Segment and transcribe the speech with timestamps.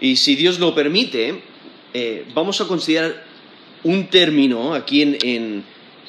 [0.00, 1.42] Y si Dios lo permite,
[1.92, 3.24] eh, vamos a considerar
[3.84, 5.64] un término aquí en, en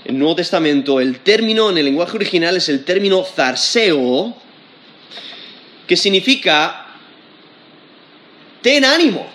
[0.05, 0.99] el Nuevo Testamento.
[0.99, 4.35] El término en el lenguaje original es el término zarseo,
[5.87, 6.85] que significa
[8.61, 9.27] ten ánimo,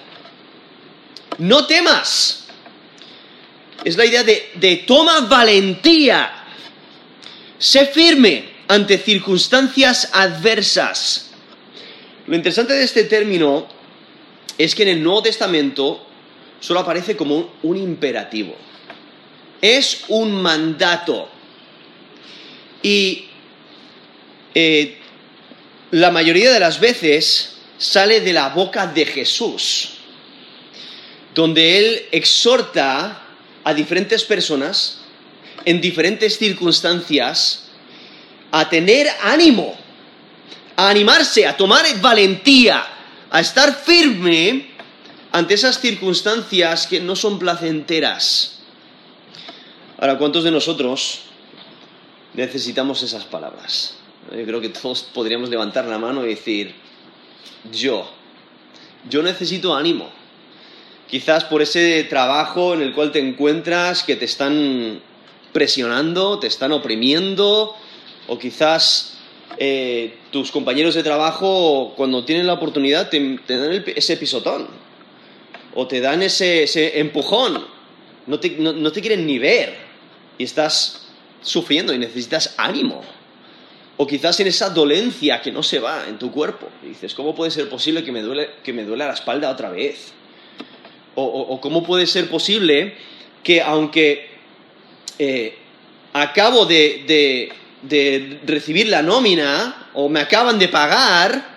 [1.39, 2.47] no temas.
[3.85, 6.31] Es la idea de, de toma valentía,
[7.59, 11.33] sé firme ante circunstancias adversas.
[12.27, 13.69] Lo interesante de este término
[14.59, 16.07] es que en el Nuevo Testamento
[16.61, 18.57] solo aparece como un, imperativo.
[19.61, 21.29] Es un mandato.
[22.83, 23.27] Y
[24.55, 24.99] eh,
[25.91, 29.91] la mayoría de las veces sale de la boca de Jesús,
[31.35, 33.23] donde Él exhorta
[33.65, 34.99] a diferentes personas
[35.65, 37.65] en diferentes circunstancias
[38.53, 39.75] a tener ánimo,
[40.77, 42.94] a animarse, a tomar valentía,
[43.35, 44.71] a estar firme
[45.33, 48.61] ante esas circunstancias que no son placenteras.
[49.99, 51.23] Ahora, ¿cuántos de nosotros
[52.35, 53.97] necesitamos esas palabras?
[54.31, 56.77] Yo creo que todos podríamos levantar la mano y decir,
[57.73, 58.09] yo,
[59.11, 60.11] yo necesito ánimo.
[61.11, 65.01] Quizás por ese trabajo en el cual te encuentras que te están
[65.53, 67.75] presionando, te están oprimiendo,
[68.29, 69.14] o quizás
[69.59, 74.69] eh, tus compañeros de trabajo cuando tienen la oportunidad te, dan ese pisotón,
[75.75, 77.65] o te dan ese, empujón,
[78.27, 79.75] no te quieren ni ver
[80.39, 81.05] y estás
[81.43, 83.03] sufriendo y necesitas ánimo.
[83.97, 86.69] O quizás en esa dolencia que no se va en tu cuerpo.
[86.83, 90.13] Dices, ¿cómo puede ser posible que me duele, que me duele la espalda otra vez?
[91.15, 92.95] O, cómo puede ser posible
[93.45, 94.31] que aunque
[95.21, 95.55] eh,
[96.13, 97.53] acabo de
[98.47, 101.55] recibir la nómina o me acaban de pagar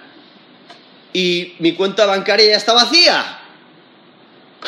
[1.14, 3.40] y mi cuenta bancaria ya está vacía.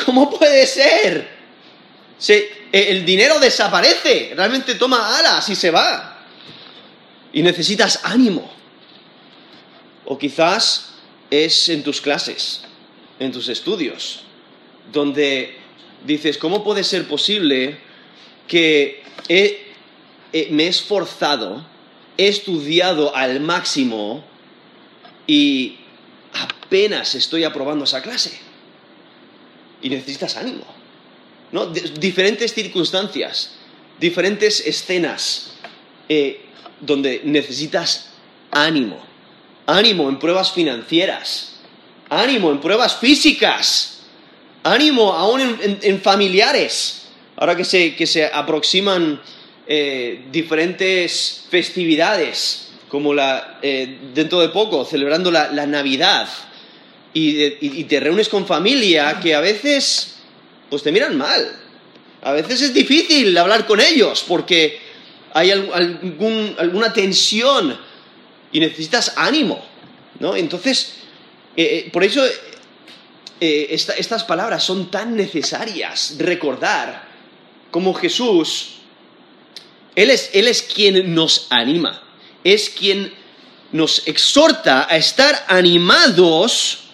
[0.04, 1.28] ¿Cómo puede ser?
[2.18, 6.10] Se, el dinero desaparece, realmente toma alas y se va
[7.32, 8.50] y necesitas ánimo.
[10.04, 10.94] O quizás
[11.30, 12.62] es en tus clases,
[13.18, 14.22] en tus estudios,
[14.92, 15.56] donde
[16.04, 17.78] dices, ¿cómo puede ser posible
[18.48, 19.02] que
[20.50, 21.66] me he esforzado,
[22.16, 24.24] he estudiado al máximo
[25.26, 25.78] y
[26.32, 28.38] apenas estoy aprobando esa clase?
[29.82, 30.64] Y necesitas ánimo.
[31.52, 31.66] ¿no?
[31.66, 33.52] diferentes circunstancias,
[33.98, 35.52] diferentes escenas.
[36.08, 36.46] Eh,
[36.80, 38.08] donde necesitas
[38.50, 39.00] ánimo.
[39.66, 41.52] Ánimo en pruebas financieras.
[42.08, 44.00] Ánimo en pruebas físicas.
[44.64, 47.08] Ánimo aún en, familiares.
[47.36, 49.20] Ahora que se, que se aproximan
[49.70, 56.28] eh, diferentes festividades, como la, eh, dentro de poco, celebrando la, Navidad,
[57.14, 60.16] y, y, te reúnes con familia que a veces
[60.68, 61.56] pues te miran mal.
[62.22, 64.78] A veces es difícil hablar con ellos porque
[65.32, 67.76] hay alguna tensión
[68.52, 69.62] y necesitas ánimo,
[70.18, 70.36] ¿no?
[70.36, 70.94] Entonces,
[71.56, 72.24] eh, eh, por eso
[73.40, 77.08] eh, estas palabras son tan necesarias, recordar
[77.70, 78.79] como Jesús,
[79.94, 82.02] él es, él es quien nos anima,
[82.44, 83.12] es quien
[83.72, 86.84] nos exhorta a estar animados,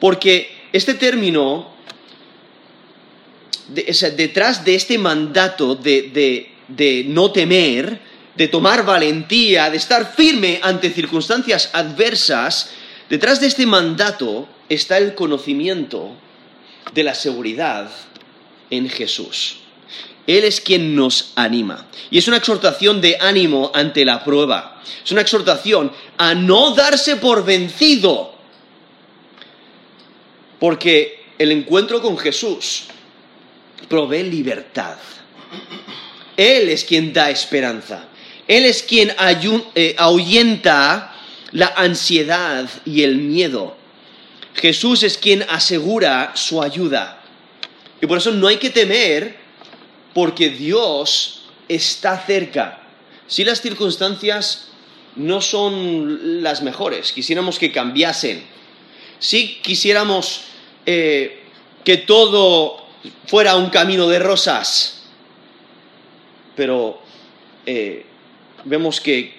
[0.00, 1.74] porque este término,
[3.68, 8.00] detrás de este mandato de de no temer,
[8.34, 12.70] de tomar valentía, de estar firme ante circunstancias adversas,
[13.08, 16.10] detrás de este mandato está el conocimiento
[16.94, 17.90] de la seguridad
[18.70, 19.58] en Jesús.
[20.26, 21.86] Él es quien nos anima.
[22.10, 24.82] Y es una exhortación de ánimo ante la prueba.
[25.04, 28.34] Es una exhortación a no darse por vencido.
[30.58, 32.84] Porque el encuentro con Jesús
[33.88, 34.96] provee libertad.
[36.36, 38.06] Él es quien da esperanza.
[38.48, 39.12] Él es quien
[39.74, 41.14] eh, ahuyenta
[41.52, 43.76] la ansiedad y el miedo.
[44.54, 47.20] Jesús es quien asegura su ayuda.
[48.00, 49.45] Y por eso no hay que temer
[50.16, 52.80] porque Dios está cerca.
[53.26, 54.68] Si las circunstancias
[55.14, 58.42] no son las mejores, quisiéramos que cambiasen.
[59.18, 60.40] Si quisiéramos
[60.86, 61.42] eh,
[61.84, 62.86] que todo
[63.26, 65.02] fuera un camino de rosas,
[66.56, 66.98] pero
[67.66, 68.06] eh,
[68.64, 69.34] vemos que,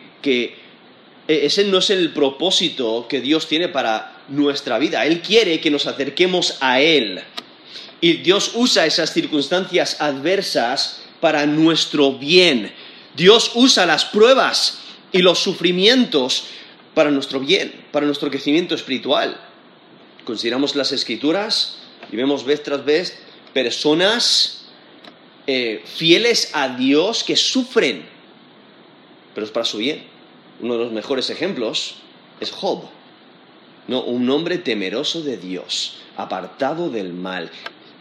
[1.28, 5.08] ese no es el propósito que Dios tiene para nuestra vida.
[5.08, 7.24] Él quiere que nos acerquemos a Él.
[8.02, 12.72] Y Dios usa esas circunstancias adversas para nuestro bien.
[13.16, 14.80] Dios usa las pruebas
[15.12, 16.46] y los sufrimientos
[16.94, 19.40] para nuestro bien, para nuestro crecimiento espiritual.
[20.26, 21.78] consideramos las escrituras
[22.12, 23.18] y vemos vez tras vez
[23.54, 24.66] personas
[25.48, 28.06] eh, fieles a Dios que sufren,
[29.34, 30.04] pero es para su bien.
[30.60, 31.96] Uno de los mejores ejemplos
[32.42, 32.84] es Job,
[33.88, 34.04] ¿no?
[34.04, 37.50] un hombre temeroso de Dios, apartado del mal,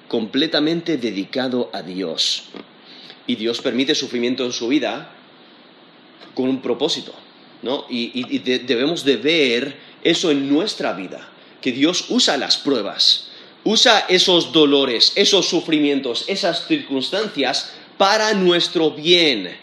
[0.08, 2.44] completamente dedicado a Dios.
[3.26, 5.10] Y Dios permite sufrimiento en su vida
[6.34, 7.12] con un propósito,
[7.62, 7.86] ¿no?
[7.88, 11.28] Y, debemos de ver eso en nuestra vida,
[11.60, 13.30] que Dios usa las pruebas,
[13.64, 19.56] usa esos dolores, esos sufrimientos, esas circunstancias para nuestro bien.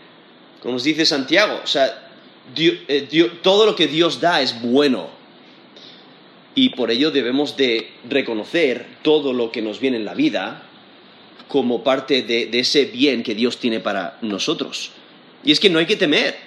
[0.62, 2.10] Como nos dice Santiago, o sea,
[2.58, 5.23] eh, todo lo que Dios da es bueno.
[6.56, 10.64] Y por ello debemos de reconocer todo lo que nos viene en la vida
[11.48, 14.92] como parte de ese bien que Dios tiene para nosotros.
[15.44, 16.38] Y es que no hay que temer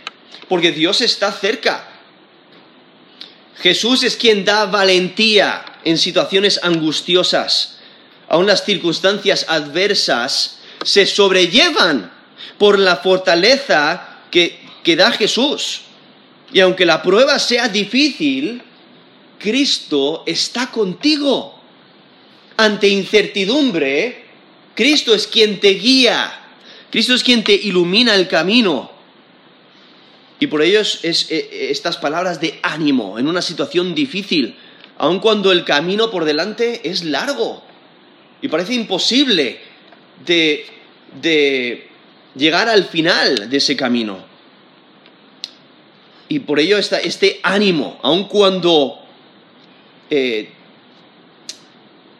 [0.48, 1.88] porque Dios está cerca.
[3.56, 7.78] Jesús es quien da valentía en situaciones angustiosas.
[8.28, 12.12] Aún las circunstancias adversas se sobrellevan
[12.58, 15.82] por la fortaleza que, que da Jesús.
[16.52, 18.62] Y aunque la prueba sea difícil,
[19.38, 21.54] Cristo está contigo.
[22.56, 24.24] Ante incertidumbre,
[24.74, 26.32] Cristo es quien te guía.
[26.90, 28.90] Cristo es quien te ilumina el camino.
[30.38, 34.56] Y por ello es, eh, estas palabras de ánimo en una situación difícil,
[34.98, 37.62] aun cuando el camino por delante es largo
[38.42, 39.58] y parece imposible
[40.24, 40.66] de,
[42.34, 44.18] llegar al final de ese camino.
[46.28, 49.05] Y por ello este ánimo, aun cuando
[50.10, 50.50] eh,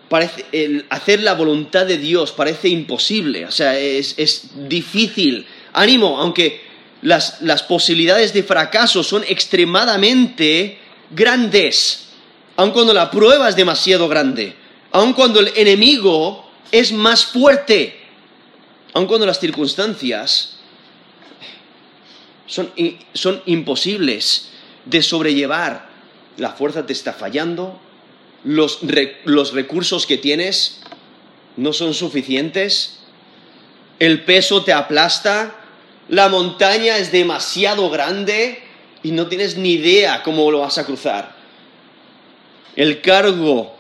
[0.08, 5.46] parece, hacer la voluntad de Dios parece imposible, o sea, es, es difícil.
[5.72, 6.66] Ánimo, aunque
[7.02, 10.78] las, posibilidades de fracaso son extremadamente
[11.10, 12.08] grandes,
[12.56, 14.54] aun cuando la prueba es demasiado grande,
[14.92, 18.00] aun cuando el enemigo es más fuerte,
[18.94, 20.56] aun cuando las circunstancias
[22.46, 22.72] son,
[23.12, 24.48] son imposibles
[24.84, 25.85] de sobrellevar,
[26.36, 27.78] la fuerza te está fallando,
[28.44, 28.80] los,
[29.24, 30.80] los recursos que tienes
[31.56, 32.98] no son suficientes,
[33.98, 35.56] el peso te aplasta,
[36.08, 38.62] la montaña es demasiado grande
[39.02, 41.34] y no tienes ni idea cómo lo vas a cruzar.
[42.76, 43.74] El cargo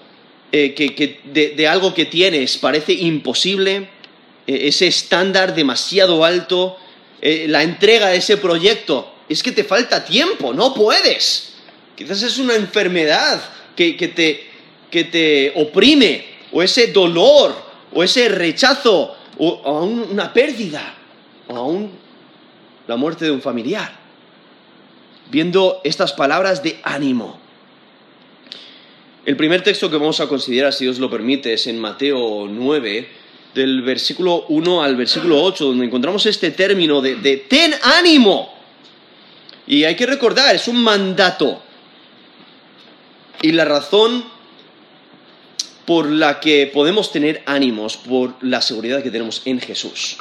[0.52, 3.88] eh, de, algo que tienes parece imposible,
[4.46, 6.78] eh, ese estándar demasiado alto,
[7.20, 11.45] eh, la entrega de ese proyecto, es que te falta tiempo, no puedes.
[11.96, 13.42] Quizás es una enfermedad
[13.74, 14.46] que, te,
[14.90, 17.54] que te oprime, o ese dolor,
[17.92, 20.94] o ese rechazo, o aún una pérdida,
[21.48, 21.90] o aún
[22.86, 23.90] la muerte de un familiar,
[25.30, 27.40] viendo estas palabras de ánimo.
[29.24, 33.08] El primer texto que vamos a considerar, si Dios lo permite, es en Mateo 9,
[33.54, 38.54] del versículo 1 al versículo 8, donde encontramos este término de, de ten ánimo.
[39.66, 41.62] Y hay que recordar, es un mandato.
[43.42, 44.24] Y la razón
[45.84, 50.18] por la que podemos tener ánimos, por la seguridad que tenemos en Jesús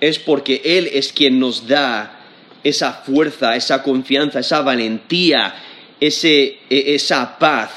[0.00, 2.20] es porque Él es quien nos da
[2.64, 5.54] esa fuerza, esa confianza, esa valentía,
[6.00, 7.70] ese, e, esa paz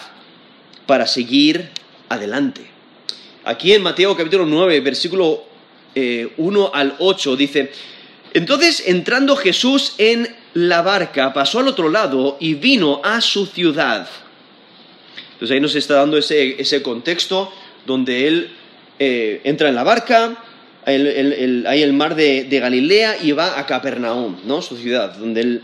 [0.85, 1.69] para seguir
[2.09, 2.65] adelante.
[3.45, 5.45] Aquí en Mateo capítulo 9, versículo
[5.95, 7.71] 1 eh, al 8 dice,
[8.33, 14.07] entonces entrando Jesús en la barca, pasó al otro lado y vino a su ciudad.
[15.44, 17.52] Entonces ahí nos está dando ese, ese contexto
[17.85, 18.52] donde él
[18.97, 20.38] eh, entra en la barca,
[20.85, 24.62] hay el mar de, Galilea y va a Capernaum, ¿no?
[24.62, 25.64] su ciudad, donde él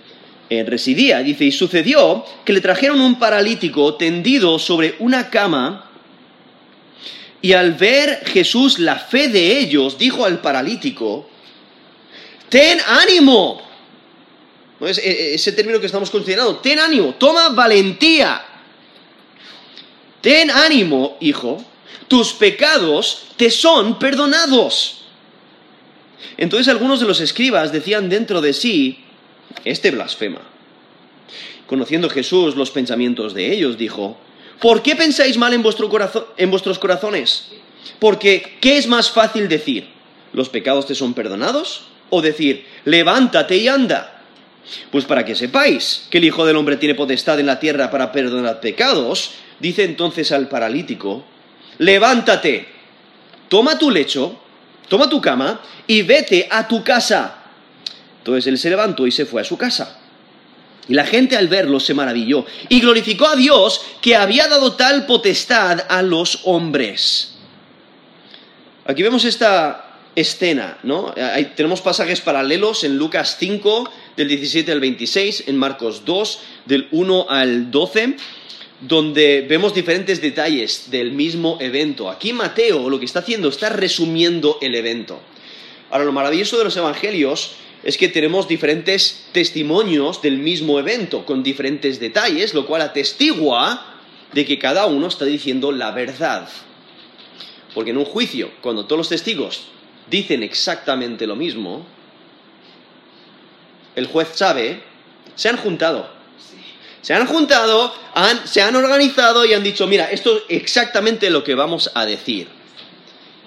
[0.49, 1.19] eh, residía.
[1.19, 5.89] Dice, y sucedió que le trajeron un paralítico tendido sobre una cama,
[7.41, 11.29] y al ver Jesús la fe de ellos, dijo al paralítico,
[12.49, 13.61] ten ánimo.
[14.81, 18.43] E, e, ese término que estamos considerando, ten ánimo, toma valentía.
[20.21, 21.63] Ten ánimo, hijo,
[22.07, 25.03] tus pecados te son perdonados.
[26.37, 28.99] Entonces algunos de los escribas decían dentro de sí,
[29.63, 30.41] este blasfema.
[31.67, 34.17] Conociendo Jesús los pensamientos de ellos, dijo,
[34.59, 35.63] ¿por qué pensáis mal en,
[36.37, 37.47] en vuestros corazones?
[37.99, 39.87] Porque, ¿qué es más fácil decir?
[40.33, 41.83] ¿Los pecados te son perdonados?
[42.09, 44.23] ¿O decir, levántate y anda?
[44.91, 48.11] Pues para que sepáis que el Hijo del Hombre tiene potestad en la tierra para
[48.11, 51.25] perdonar pecados, dice entonces al paralítico,
[51.77, 52.67] levántate,
[53.47, 54.39] toma tu lecho
[54.89, 57.35] toma tu cama y vete a tu casa.
[58.17, 59.97] Entonces él se levantó y se fue a su casa.
[60.89, 65.05] Y la gente al verlo se maravilló y glorificó a Dios que había dado tal
[65.05, 67.35] potestad a los hombres.
[68.85, 69.85] Aquí vemos esta
[70.15, 71.13] escena, ¿no?
[71.55, 77.27] tenemos pasajes paralelos en Lucas 5, del 17 al 26, en Marcos 2, del 1
[77.29, 78.17] al 12,
[78.81, 82.09] donde vemos diferentes detalles del mismo evento.
[82.09, 85.19] Aquí Mateo lo que está haciendo está resumiendo el evento.
[85.89, 91.43] Ahora, lo maravilloso de los evangelios es que tenemos diferentes testimonios del mismo evento, con
[91.43, 93.97] diferentes detalles, lo cual atestigua
[94.33, 96.47] de que cada uno está diciendo la verdad.
[97.73, 99.67] Porque en un juicio, cuando todos los testigos
[100.09, 101.85] dicen exactamente lo mismo,
[103.95, 104.83] el juez sabe,
[105.35, 106.18] se han juntado.
[107.01, 107.93] Se han juntado,
[108.45, 112.47] se han organizado y han dicho, mira, esto es exactamente lo que vamos a decir.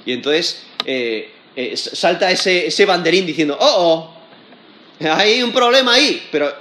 [0.06, 4.14] Y entonces eh, eh, salta ese, ese banderín diciendo, oh,
[5.00, 6.52] oh, hay un problema ahí, pero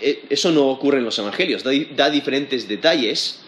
[0.00, 3.40] eh, eso no ocurre en los evangelios, da, diferentes detalles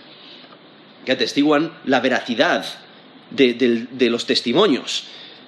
[1.04, 2.64] que atestiguan la veracidad
[3.30, 5.04] de, los testimonios.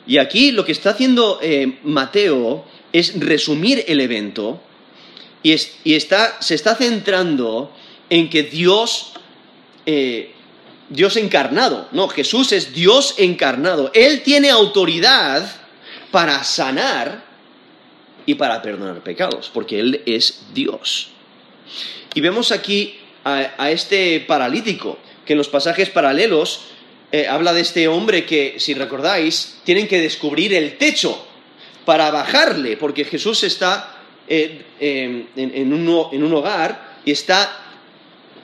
[0.07, 1.41] Y aquí lo que está haciendo
[1.85, 4.61] Mateo es resumir el evento
[5.53, 7.73] y, se está centrando
[8.11, 9.13] en que Dios,
[9.85, 10.33] eh,
[10.89, 13.91] Dios encarnado, no, Jesús es Dios encarnado.
[13.95, 15.49] Él tiene autoridad
[16.11, 17.25] para sanar
[18.25, 21.11] y para perdonar pecados, porque Él es Dios.
[22.15, 26.63] Y vemos aquí a, este paralítico, que en los pasajes paralelos
[27.13, 31.25] eh, habla de este hombre que, si recordáis, tienen que descubrir el techo
[31.85, 33.96] para bajarle, porque Jesús está
[34.29, 37.65] em, en, un, hogar y está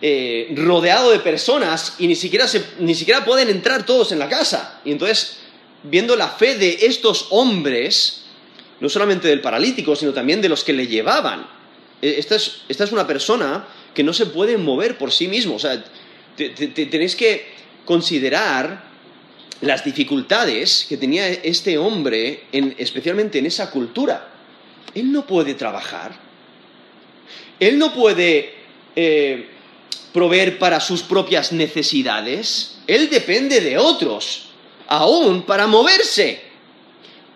[0.01, 2.47] eh, rodeado de personas y ni siquiera,
[2.79, 4.81] ni siquiera pueden entrar todos en la casa.
[4.85, 5.39] Y entonces,
[5.83, 8.23] viendo la fe de estos hombres,
[8.81, 11.47] no solamente del paralítico, sino también de los que le llevaban.
[12.01, 15.55] E, esta es, una persona que no se puede mover por sí mismo.
[15.55, 15.83] O sea,
[16.37, 17.47] tenéis que
[17.85, 18.91] considerar
[19.61, 22.45] las dificultades que tenía este hombre,
[22.79, 24.32] especialmente en esa cultura.
[24.95, 26.19] Él no puede trabajar.
[27.59, 28.55] Él no puede
[28.97, 29.49] eh,
[30.13, 32.79] proveer para sus propias necesidades.
[32.87, 34.49] Él depende de otros,
[34.87, 36.43] aún para moverse.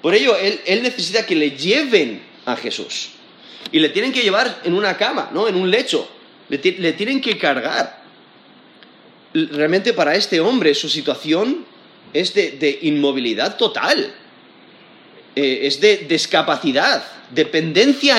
[0.02, 3.10] Por ello, él, necesita que le lleven a Jesús.
[3.72, 5.48] Y le tienen que llevar en una cama, ¿no?
[5.48, 6.08] En un lecho.
[6.48, 8.04] Le, tienen que cargar.
[9.32, 11.66] Realmente para este hombre su situación
[12.12, 14.14] es de, inmovilidad total.
[15.38, 18.16] Eh, es de discapacidad, dependencia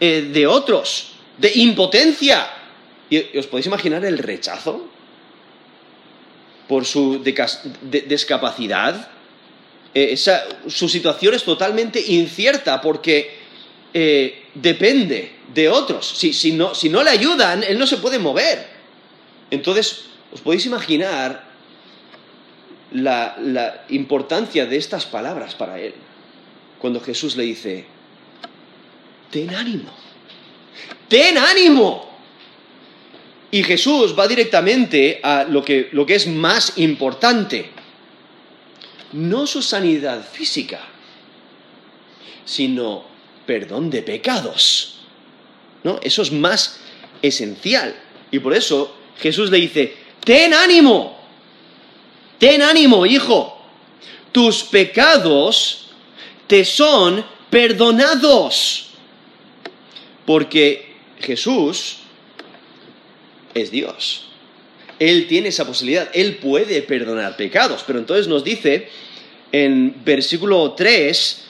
[0.00, 2.48] eh, de otros, de impotencia.
[3.10, 4.88] ¿Y os podéis imaginar el rechazo
[6.66, 7.22] por su
[7.82, 9.10] discapacidad?
[9.92, 13.44] Eh, su situación es totalmente incierta porque
[14.54, 16.08] depende de otros.
[16.08, 18.66] Si, no, le ayudan, él no se puede mover.
[19.50, 21.44] Entonces, os podéis imaginar
[22.92, 25.94] la importancia de estas palabras para él.
[26.78, 27.84] Cuando Jesús le dice,
[29.30, 29.92] ten ánimo,
[31.08, 32.06] ten ánimo.
[33.50, 37.70] Y Jesús va directamente a lo que, lo que es más importante
[39.12, 40.80] no su sanidad física,
[42.44, 43.04] sino
[43.46, 45.00] perdón de pecados.
[45.84, 46.00] ¿No?
[46.02, 46.80] Eso es más
[47.22, 47.94] esencial.
[48.30, 51.16] Y por eso Jesús le dice, ten ánimo,
[52.38, 53.58] ten ánimo, hijo,
[54.32, 55.85] tus pecados
[56.46, 58.90] te son perdonados.
[60.24, 61.98] Porque Jesús
[63.54, 64.24] es Dios.
[64.98, 67.84] Él tiene esa posibilidad, Él puede perdonar pecados.
[67.86, 68.88] Pero entonces nos dice
[69.52, 71.42] en versículo 3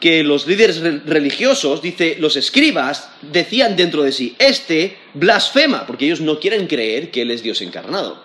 [0.00, 6.20] que los líderes religiosos, dice, los escribas decían dentro de sí, este blasfema, porque ellos
[6.20, 8.20] no quieren creer que Él es Dios encarnado.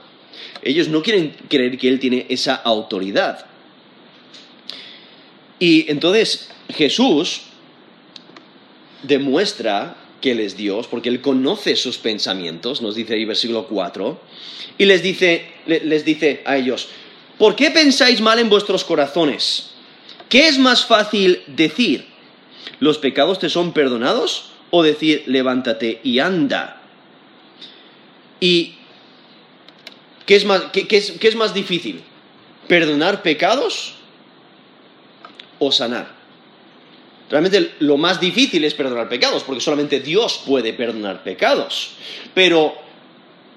[0.63, 3.45] Ellos no quieren creer que Él tiene esa autoridad.
[5.59, 7.41] Y entonces Jesús
[9.03, 14.19] demuestra que Él es Dios, porque Él conoce sus pensamientos, nos dice ahí versículo 4,
[14.77, 16.87] y les dice, les dice a ellos,
[17.37, 19.71] ¿por qué pensáis mal en vuestros corazones?
[20.29, 22.05] ¿Qué es más fácil decir?
[22.79, 24.51] ¿Los pecados te son perdonados?
[24.69, 26.81] ¿O decir, levántate y anda?
[28.39, 28.75] ¿Y
[30.25, 30.87] qué es más, qué
[31.21, 32.01] es más difícil?
[32.67, 33.96] ¿Perdonar pecados
[35.59, 36.17] o sanar?
[37.29, 41.91] Realmente lo más difícil es perdonar pecados, porque solamente Dios puede perdonar pecados.
[42.33, 42.75] Pero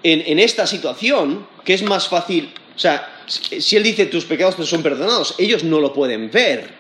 [0.03, 2.53] en, esta situación, ¿qué es más fácil?
[2.75, 6.71] O sea, si Él dice tus pecados te son perdonados, ellos no lo pueden ver.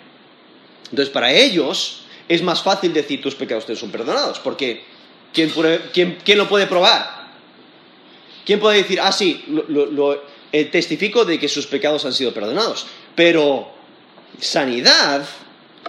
[0.91, 4.83] Entonces, para ellos es más fácil decir tus pecados te son perdonados, porque
[5.33, 7.29] ¿quién, lo puede probar?
[8.45, 10.23] ¿Quién puede decir, ah, sí, lo,
[10.53, 12.87] eh, testifico de que sus pecados han sido perdonados?
[13.15, 13.73] Pero
[14.39, 15.27] sanidad,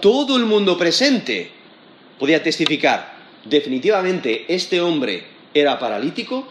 [0.00, 1.50] todo el mundo presente
[2.18, 6.48] podía testificar, definitivamente este hombre era paralítico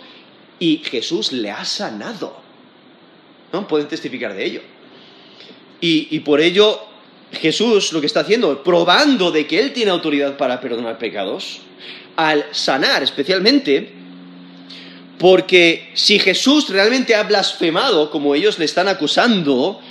[0.59, 2.39] y Jesús le ha sanado.
[3.51, 3.67] ¿No?
[3.67, 4.61] Pueden testificar de ello.
[5.81, 6.79] Y, por ello
[7.31, 11.59] Jesús lo que está haciendo, probando de que Él tiene autoridad para perdonar pecados,
[12.15, 13.91] al sanar especialmente,
[15.17, 19.81] porque si Jesús realmente ha blasfemado, como ellos le están acusando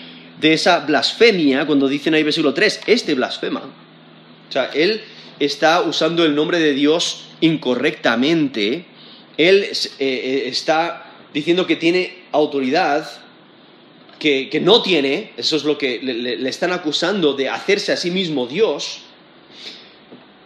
[0.41, 3.61] de esa blasfemia, cuando dicen ahí versículo 3, este blasfema.
[3.61, 5.03] O sea, Él
[5.39, 8.87] está usando el nombre de Dios incorrectamente,
[9.37, 13.09] Él eh, eh, está diciendo que tiene autoridad
[14.19, 18.47] que, no tiene, eso es lo que le, están acusando de hacerse a sí mismo
[18.47, 19.01] Dios,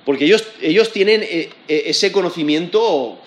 [0.04, 3.18] porque ellos, ellos tienen eh, ese conocimiento,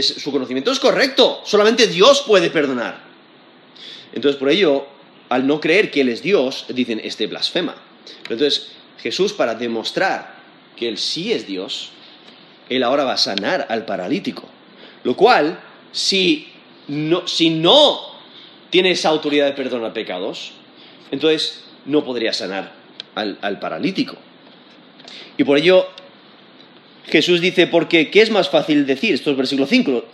[0.00, 3.02] su conocimiento es correcto, solamente Dios puede perdonar.
[4.12, 4.86] Entonces, por ello,
[5.28, 7.76] al no creer que Él es Dios, dicen, este blasfema.
[8.22, 10.34] entonces, Jesús, para demostrar
[10.76, 11.90] que Él sí es Dios,
[12.68, 14.48] Él ahora va a sanar al paralítico.
[15.04, 15.60] Lo cual,
[15.92, 16.48] si
[16.88, 17.24] no,
[18.70, 20.52] tiene esa autoridad de perdonar pecados,
[21.10, 22.72] entonces no podría sanar
[23.14, 24.16] al, paralítico.
[25.36, 25.86] Y por ello
[27.06, 29.14] Jesús dice, porque ¿qué es más fácil decir?
[29.14, 30.04] Esto es versículo 5.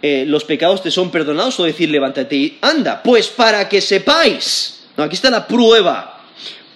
[0.00, 3.02] Eh, los pecados te son perdonados o decir levántate y anda.
[3.02, 6.24] Pues para que sepáis, aquí está la prueba,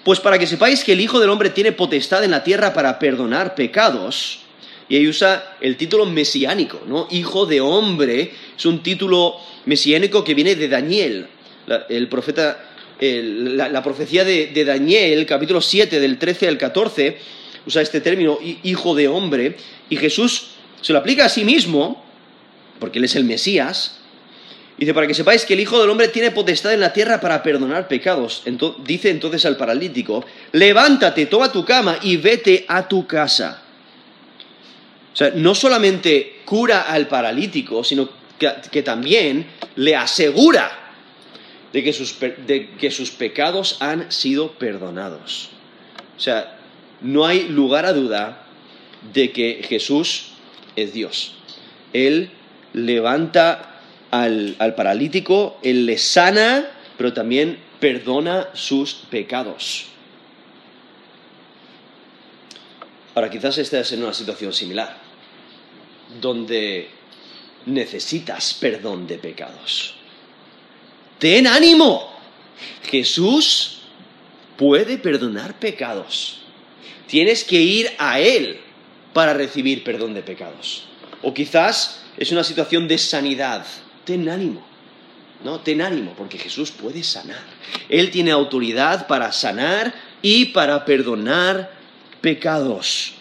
[0.02, 2.99] pues para que sepáis que el Hijo del Hombre tiene potestad en la tierra para
[2.99, 4.41] perdonar pecados.
[4.88, 7.07] Y ahí usa el título mesiánico, ¿no?
[7.11, 11.29] Hijo de hombre es un título mesiánico que viene de Daniel,
[11.67, 12.59] la, el profeta,
[13.00, 17.19] la, profecía de, Daniel, capítulo 7, del 13 al 14,
[17.67, 19.57] usa este término, hijo de hombre,
[19.88, 20.49] y Jesús
[20.81, 22.01] se lo aplica a sí mismo,
[22.83, 24.01] porque él es el Mesías,
[24.77, 27.41] Dice, para que sepáis que el Hijo del Hombre tiene potestad en la tierra para
[27.41, 28.43] perdonar pecados.
[28.85, 33.63] dice entonces al paralítico, levántate, toma tu cama y vete a tu casa.
[35.13, 40.97] O sea, no solamente cura al paralítico, sino que, también le asegura
[41.73, 45.50] de que, sus, de que sus pecados han sido perdonados.
[46.17, 46.59] O sea,
[47.00, 48.45] no hay lugar a duda
[49.15, 50.33] de que Jesús
[50.75, 51.35] es Dios.
[51.93, 52.30] Él
[52.73, 53.80] levanta
[54.11, 59.87] al, al, paralítico, Él le sana, pero también perdona sus pecados.
[63.15, 64.97] Ahora, quizás estés en una situación similar,
[66.21, 66.89] donde
[67.67, 69.95] necesitas perdón de pecados.
[71.19, 72.11] Ten ánimo.
[72.85, 73.82] Jesús
[74.56, 76.39] puede perdonar pecados.
[77.06, 78.61] Tienes que ir a Él
[79.13, 80.85] para recibir perdón de pecados.
[81.23, 83.65] O quizás es una situación de sanidad.
[84.04, 84.63] Ten ánimo.
[85.45, 87.43] No, ten ánimo, porque Jesús puede sanar.
[87.89, 91.73] Él tiene autoridad para sanar y para perdonar
[92.21, 93.15] pecados.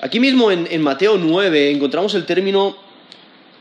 [0.00, 2.76] Aquí mismo en, Mateo 9 encontramos el término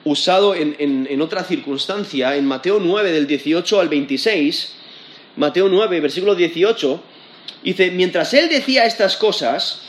[0.03, 4.73] usado en, otra circunstancia, en Mateo 9 del 18 al 26,
[5.37, 7.03] Mateo 9, versículo 18,
[7.63, 9.81] dice, mientras él decía estas cosas,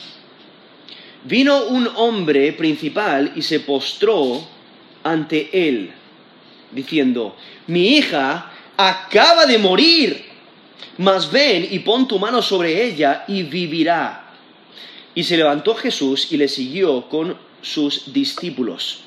[1.25, 4.45] vino un hombre principal y se postró
[5.03, 5.91] ante él,
[6.71, 7.35] diciendo,
[7.67, 10.25] mi hija acaba de morir,
[10.97, 14.31] mas ven y pon tu mano sobre ella y vivirá.
[15.15, 19.01] Y se levantó Jesús y le siguió con sus discípulos.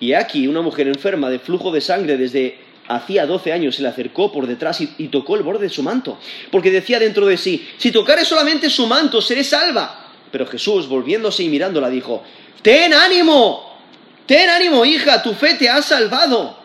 [0.00, 3.88] Y aquí una mujer enferma de flujo de sangre desde hacía doce años se le
[3.88, 6.18] acercó por detrás y, tocó el borde de su manto,
[6.50, 10.03] porque decía dentro de sí, si tocare solamente su manto, seré salva.
[10.34, 12.24] Pero Jesús, volviéndose y mirándola, dijo,
[12.60, 13.78] ten ánimo,
[14.26, 16.58] ten ánimo, hija, tu fe te ha salvado.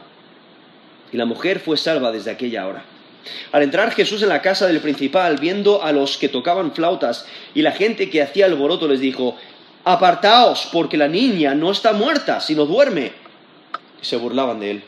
[1.12, 2.84] Y la mujer fue salva desde aquella hora.
[3.52, 7.62] Al entrar Jesús en la casa del principal, viendo a los que tocaban flautas y
[7.62, 9.38] la gente que hacía alboroto, les dijo,
[9.84, 13.12] apartaos, porque la niña no está muerta, sino duerme.
[14.02, 14.84] Y se burlaban de él.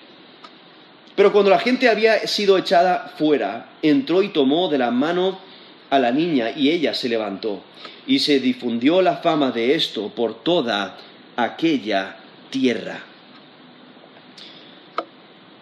[1.15, 5.50] Pero cuando la gente había sido echada fuera, entró y tomó de la mano
[5.91, 7.61] a la niña y ella se levantó.
[8.07, 10.97] Y se difundió la fama de esto por toda
[11.35, 12.17] aquella
[12.49, 13.03] tierra.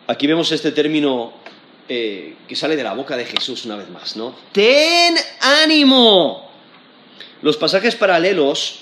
[0.07, 1.33] Aquí vemos este término
[1.87, 4.35] eh, que sale de la boca de Jesús una vez más, ¿no?
[4.51, 6.49] Ten ánimo.
[7.41, 8.79] Los pasajes paralelos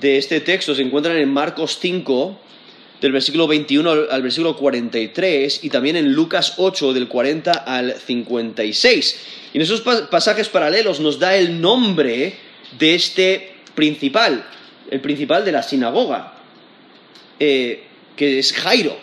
[0.00, 2.38] de este texto se encuentran en Marcos 5,
[3.00, 9.20] del versículo 21 al versículo 43, y también en Lucas 8, del 40 al 56.
[9.52, 12.34] Y en esos pasajes paralelos nos da el nombre
[12.78, 14.46] de este principal.
[14.90, 16.34] el principal de la sinagoga,
[17.38, 17.84] eh,
[18.16, 18.96] que es Jairo.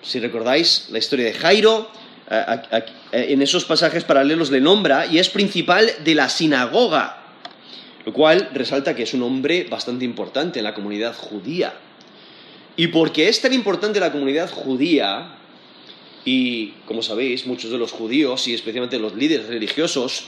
[0.00, 1.90] Si recordáis la historia de Jairo,
[3.10, 7.18] en esos pasajes paralelos le nombra y es principal de la sinagoga,
[8.06, 11.74] lo cual resalta que es un hombre bastante importante en la comunidad judía.
[12.76, 15.36] Y porque es tan importante la comunidad judía,
[16.24, 20.24] y como sabéis, muchos de los judíos, y especialmente los líderes religiosos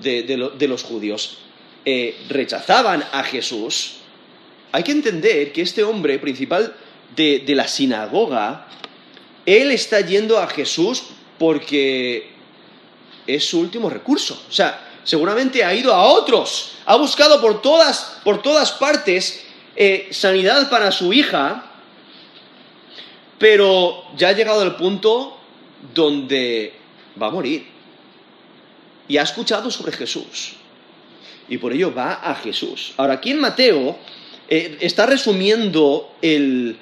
[0.00, 1.38] de, los judíos,
[1.84, 3.94] eh, rechazaban a Jesús,
[4.70, 6.74] hay que entender que este hombre principal
[7.16, 8.66] de, la sinagoga,
[9.46, 11.04] él está yendo a Jesús
[11.38, 12.28] porque
[13.26, 14.40] es su último recurso.
[14.48, 20.08] O sea, seguramente ha ido a otros, ha buscado por todas, por todas partes eh,
[20.10, 21.67] sanidad para su hija,
[23.38, 25.36] pero ya ha llegado al punto
[25.94, 26.72] donde
[27.20, 27.66] va a morir.
[29.06, 30.54] Y ha escuchado sobre Jesús.
[31.48, 32.92] Y por ello va a Jesús.
[32.96, 33.96] Ahora, aquí en Mateo
[34.48, 36.76] eh, está resumiendo el,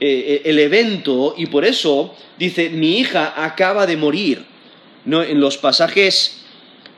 [0.00, 4.46] eh, el evento y por eso dice, mi hija acaba de morir.
[5.04, 5.22] ¿No?
[5.22, 6.42] En los pasajes,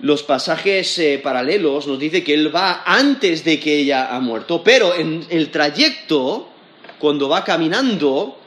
[0.01, 4.65] los pasajes eh, paralelos nos dice que él va antes de que ella ha muerto,
[4.65, 6.49] pero en el trayecto,
[6.99, 8.39] cuando va caminando,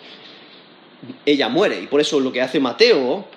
[1.26, 1.82] ella muere.
[1.82, 3.28] Y por eso lo que hace Mateo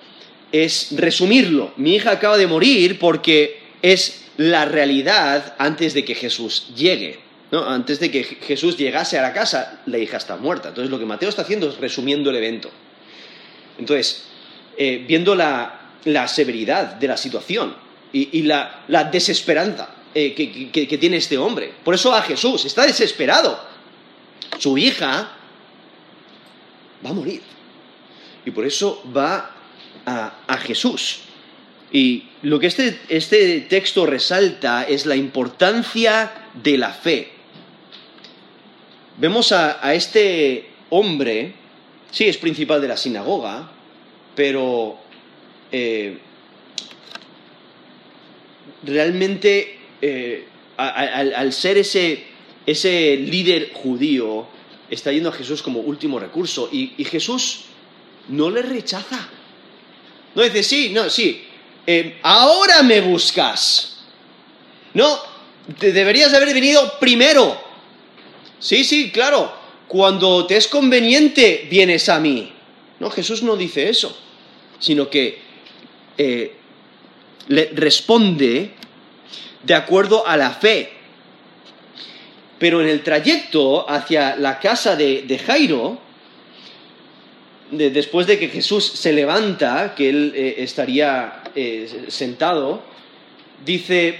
[0.51, 1.73] es resumirlo.
[1.77, 7.19] Mi hija acaba de morir porque es la realidad antes de que Jesús llegue.
[7.51, 10.69] Antes de que Jesús llegase a la casa, la hija está muerta.
[10.69, 12.69] Entonces lo que Mateo está haciendo es resumiendo el evento.
[13.79, 14.25] Entonces,
[14.77, 15.75] eh, viendo la,
[16.27, 17.75] severidad de la situación
[18.13, 21.73] y, la, desesperanza eh, que, tiene este hombre.
[21.83, 23.59] Por eso a Jesús, está desesperado.
[24.57, 25.31] Su hija
[27.05, 27.41] va a morir.
[28.49, 29.51] Y por eso va
[30.05, 31.21] a, Jesús.
[31.91, 37.39] Y lo que este, este texto resalta es la importancia de la fe
[39.19, 41.53] vemos a, este hombre,
[42.11, 43.71] sí, es principal de la sinagoga,
[44.35, 44.97] pero
[45.71, 46.17] eh,
[48.83, 50.45] realmente eh,
[50.77, 52.23] al, ser ese,
[52.65, 54.47] ese, líder judío,
[54.89, 57.65] está yendo a Jesús como último recurso y, Jesús
[58.29, 59.27] no le rechaza.
[60.35, 61.45] No dice, sí, no, sí,
[61.85, 63.97] eh, ahora me buscas.
[64.93, 65.19] No,
[65.79, 67.59] deberías haber venido primero.
[68.59, 69.57] Sí, sí, claro.
[69.87, 72.53] Cuando te es conveniente, vienes a mí.
[72.99, 74.15] No, Jesús no dice eso,
[74.77, 75.39] sino que
[76.17, 76.53] eh,
[77.47, 78.71] le responde
[79.63, 80.91] de acuerdo a la fe.
[82.59, 85.99] Pero en el trayecto hacia la casa de, Jairo,
[87.71, 92.81] después de que Jesús se levanta, que él eh, estaría eh, sentado,
[93.65, 94.19] dice,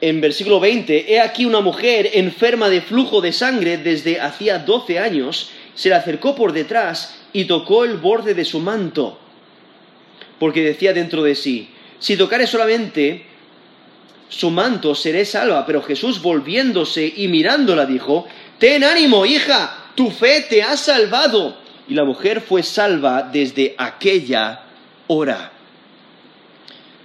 [0.00, 4.98] en versículo 20, he aquí una mujer enferma de flujo de sangre desde hacía 12
[4.98, 9.18] años, se le acercó por detrás y tocó el borde de su manto,
[10.38, 13.24] porque decía dentro de sí, si tocare solamente
[14.28, 15.64] su manto, seré salva.
[15.66, 18.26] Pero Jesús volviéndose y mirándola dijo,
[18.58, 21.65] ten ánimo, hija, tu fe te ha salvado.
[21.88, 24.62] Y la mujer fue salva desde aquella
[25.06, 25.52] hora.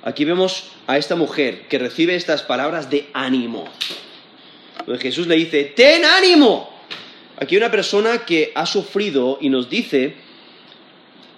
[0.03, 3.65] Aquí vemos a esta mujer que recibe estas palabras de ánimo.
[4.99, 6.69] Jesús le dice, ten ánimo.
[7.37, 10.15] Aquí hay una persona que ha sufrido y nos dice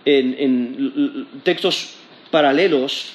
[0.05, 1.91] en, textos
[2.31, 3.11] paralelos,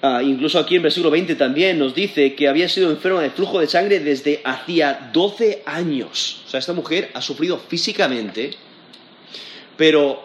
[0.00, 3.60] ah, incluso aquí en versículo 20 también nos dice que había sido enferma de flujo
[3.60, 6.42] de sangre desde hacía 12 años.
[6.46, 8.50] O sea, esta mujer ha sufrido físicamente,
[9.82, 10.22] pero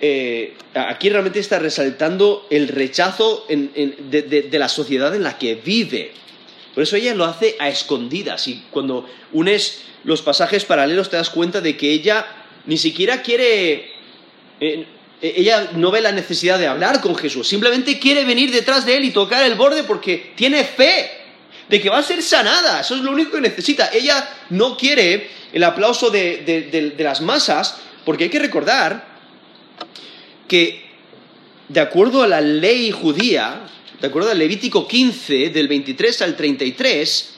[0.00, 6.12] eh, aquí realmente está resaltando el rechazo de, la sociedad en la que vive.
[6.72, 11.30] Por eso ella lo hace a escondidas y cuando unes los pasajes paralelos te das
[11.30, 12.26] cuenta de que ella
[12.66, 13.90] ni siquiera quiere...
[14.60, 14.86] Eh,
[15.20, 19.04] ella no ve la necesidad de hablar con Jesús, simplemente quiere venir detrás de él
[19.04, 21.10] y tocar el borde porque tiene fe
[21.68, 23.90] de que va a ser sanada, eso es lo único que necesita.
[23.92, 29.04] Ella no quiere el aplauso de las masas porque hay que recordar
[30.46, 30.86] que,
[31.68, 33.66] de acuerdo a la ley judía,
[34.00, 37.34] de acuerdo al Levítico 15, del 23 al 33,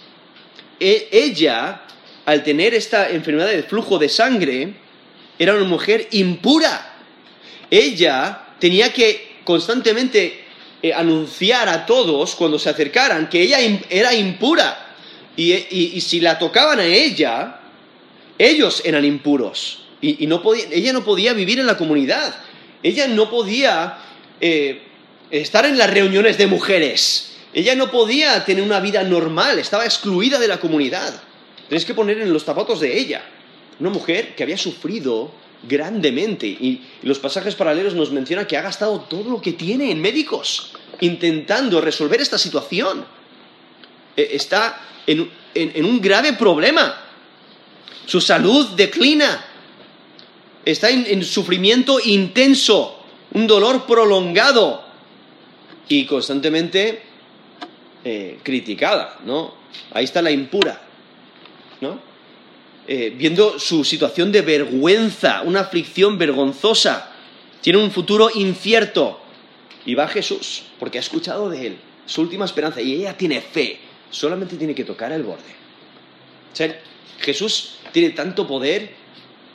[0.79, 1.85] e, ella,
[2.27, 4.75] al tener esta enfermedad de flujo de sangre,
[5.39, 6.97] era una mujer impura.
[7.71, 10.45] Ella tenía que constantemente
[10.83, 14.85] eh, anunciar a todos cuando se acercaran que ella era impura.
[15.35, 17.61] Y, si la tocaban a ella,
[18.37, 19.88] ellos eran impuros.
[20.01, 22.35] Y, no ella no podía vivir en la comunidad
[22.83, 23.99] ella no podía
[24.41, 24.83] eh,
[25.31, 27.37] estar en las reuniones de mujeres.
[27.53, 31.23] Ella no podía tener una vida normal, estaba excluida de la comunidad.
[31.69, 33.23] Tenéis que poner en los zapatos de ella.
[33.81, 35.33] Una mujer que había sufrido
[35.63, 36.47] grandemente.
[36.47, 40.73] Y, los pasajes paralelos nos mencionan que ha gastado todo lo que tiene en médicos
[41.01, 43.05] intentando resolver esta situación.
[44.17, 47.05] E, está en un grave problema.
[48.07, 49.45] Su salud declina.
[50.65, 54.85] Está en, sufrimiento intenso, un dolor prolongado
[55.89, 57.03] y constantemente
[58.05, 59.55] eh, criticada, ¿no?
[59.93, 60.81] Ahí está la impura,
[61.81, 62.01] ¿no?
[62.87, 67.13] Eh, viendo su situación de vergüenza, una aflicción vergonzosa,
[67.61, 69.21] tiene un futuro incierto.
[69.85, 73.79] Y va Jesús, porque ha escuchado de él, su última esperanza, y ella tiene fe,
[74.11, 75.59] solamente tiene que tocar el borde.
[77.21, 78.91] Jesús tiene tanto poder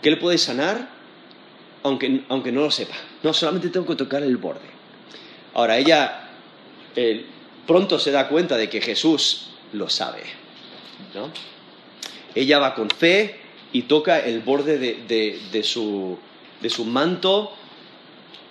[0.02, 0.90] que él puede sanar
[1.84, 2.96] aunque, aunque no lo sepa.
[3.22, 4.74] No, solamente tengo que tocar el borde.
[5.54, 6.30] Ahora, ella
[6.96, 7.26] eh,
[7.68, 10.24] pronto se da cuenta de que Jesús lo sabe.
[11.14, 11.30] ¿no?
[12.36, 13.40] Ella va con fe
[13.72, 16.18] y toca el borde de, su,
[16.86, 17.54] manto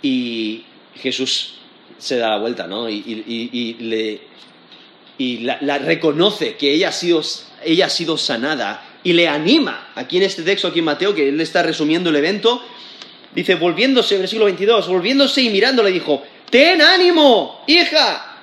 [0.03, 0.65] y
[0.97, 1.55] Jesús
[1.99, 2.89] se da la vuelta, ¿no?
[2.89, 4.21] Y, le,
[5.19, 7.23] y la, reconoce que ella ha, sido,
[7.65, 9.93] ella ha sido sanada y le anima.
[9.95, 12.63] Aquí en este texto, aquí en Mateo, que él está resumiendo el evento,
[13.35, 18.41] dice, volviéndose, versículo 22, volviéndose y mirando, le dijo, ten ánimo, hija,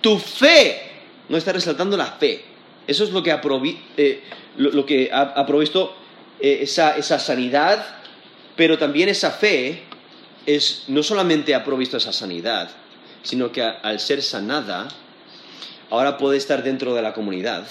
[0.00, 0.82] tu fe,
[1.28, 2.44] no está resaltando la fe,
[2.86, 3.40] eso es lo que ha,
[3.96, 4.22] eh,
[4.56, 5.96] lo, que ha, provisto
[6.40, 7.84] eh, esa, esa, sanidad,
[8.56, 9.82] pero también esa fe
[10.46, 12.70] es, no solamente ha provisto esa sanidad,
[13.22, 14.88] sino que al ser sanada,
[15.90, 17.66] ahora puede estar dentro de la comunidad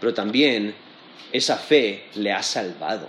[0.00, 0.74] pero también
[1.32, 3.08] esa fe le ha salvado.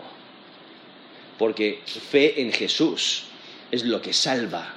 [1.38, 3.23] Porque fe en Jesús
[3.71, 4.73] es lo que salva.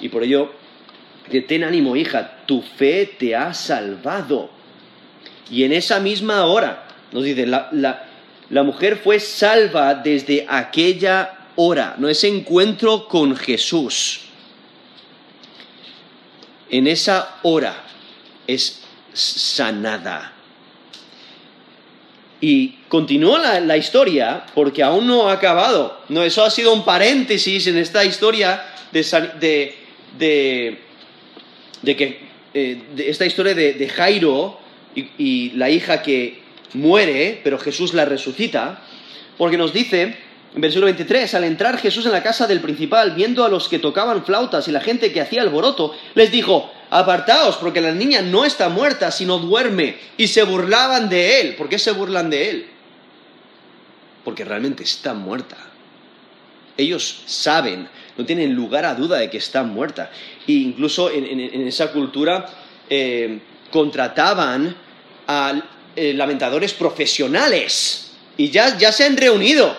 [0.00, 0.52] Y por ello,
[1.46, 4.50] ten ánimo, hija, tu fe te ha salvado.
[5.50, 7.70] Y en esa misma hora, nos dice, la,
[8.50, 14.20] la mujer fue salva desde aquella hora, no ese encuentro con Jesús.
[16.70, 17.84] En esa hora
[18.46, 20.33] es sanada.
[22.44, 25.98] Y continúa la, historia porque aún no ha acabado.
[26.10, 29.00] No, eso ha sido un paréntesis en esta historia de,
[31.82, 32.18] que
[32.52, 34.60] eh, esta historia de, Jairo
[34.94, 36.42] y, la hija que
[36.74, 38.82] muere, pero Jesús la resucita,
[39.38, 40.14] porque nos dice
[40.54, 43.78] en versículo 23, al entrar Jesús en la casa del principal, viendo a los que
[43.78, 48.44] tocaban flautas y la gente que hacía alboroto, les dijo, apartaos, porque la niña no
[48.44, 49.96] está muerta, sino duerme.
[50.16, 51.56] Y se burlaban de él.
[51.56, 52.66] ¿Por qué se burlan de él?
[54.24, 55.56] Porque realmente está muerta.
[56.76, 60.12] Ellos saben, no tienen lugar a duda de que está muerta.
[60.46, 62.46] E incluso en, esa cultura
[62.88, 63.40] eh,
[63.72, 64.76] contrataban
[65.26, 65.62] a
[65.96, 68.12] eh, lamentadores profesionales.
[68.36, 69.76] Y ya, ya se han reunido.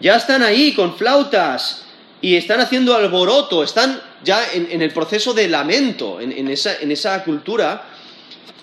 [0.00, 1.84] Ya están ahí con flautas
[2.20, 7.84] y están haciendo alboroto, están ya en, el proceso de lamento, en, esa, cultura,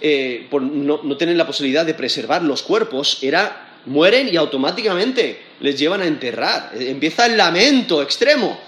[0.02, 5.78] eh, por no, tener la posibilidad de preservar los cuerpos, era mueren y automáticamente les
[5.78, 6.72] llevan a enterrar.
[6.74, 8.60] Empieza el lamento extremo.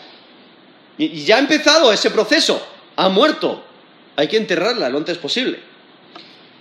[0.97, 3.63] Y, ya ha empezado ese proceso, ha muerto,
[4.15, 5.59] hay que enterrarla lo antes posible.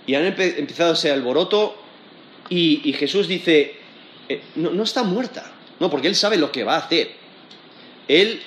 [0.07, 1.77] Y han empezado ese alboroto
[2.49, 3.75] y, Jesús dice,
[4.27, 7.21] eh, no está muerta, no, porque Él sabe lo que va a hacer.
[8.07, 8.41] Él,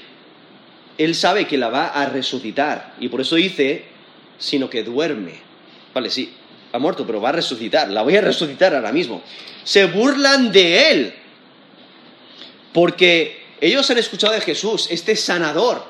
[0.99, 2.95] él sabe que la va a resucitar.
[3.01, 3.85] Y por eso dice,
[4.39, 5.35] sino que duerme.
[5.93, 6.33] Vale, sí,
[6.73, 7.89] ha muerto, pero va a resucitar.
[7.91, 9.23] La voy a resucitar ahora mismo.
[9.65, 11.15] Se burlan de Él.
[12.73, 15.85] Porque ellos han escuchado de Jesús, este sanador.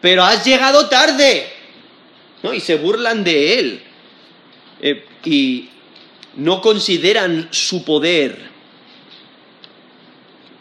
[0.00, 1.46] Pero has llegado tarde.
[2.42, 2.52] ¿no?
[2.52, 3.82] Y se burlan de Él.
[4.80, 5.68] Eh, y
[6.36, 8.48] no consideran su poder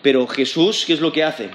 [0.07, 1.49] pero Jesús, ¿qué es lo que hace?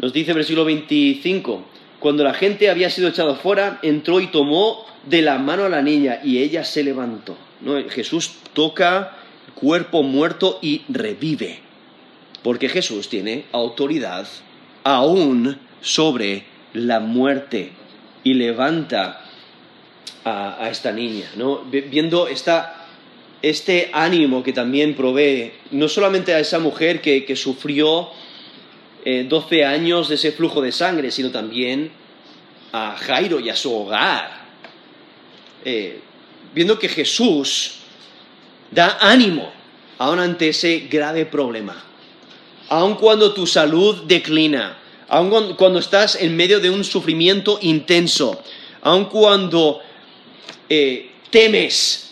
[0.00, 1.62] Nos dice versículo 25,
[1.98, 5.82] cuando la gente había sido echado fuera, entró y tomó de la mano a la
[5.82, 7.36] niña y ella se levantó.
[7.90, 9.18] Jesús toca
[9.54, 11.58] cuerpo muerto y revive,
[12.42, 14.26] porque Jesús tiene autoridad
[14.84, 17.72] aún sobre la muerte
[18.24, 19.22] y levanta
[20.24, 21.30] a, a esta niña.
[21.36, 21.60] ¿no?
[21.64, 22.80] Viendo esta
[23.42, 28.10] este ánimo que también provee, no solamente a esa mujer que, sufrió
[29.04, 31.90] 12 eh, años de ese flujo de sangre, sino también
[32.72, 34.40] a Jairo y a su hogar.
[35.64, 36.00] Eh,
[36.54, 37.76] viendo que Jesús
[38.70, 39.52] da ánimo
[39.98, 41.84] aún ante ese grave problema,
[42.68, 48.42] aun cuando tu salud declina, aun cuando estás en medio de un sufrimiento intenso,
[48.82, 49.80] aun cuando
[50.68, 52.10] eh, temes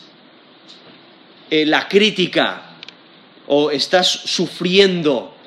[1.51, 2.77] eh, la crítica
[3.47, 5.38] o estás sufriendo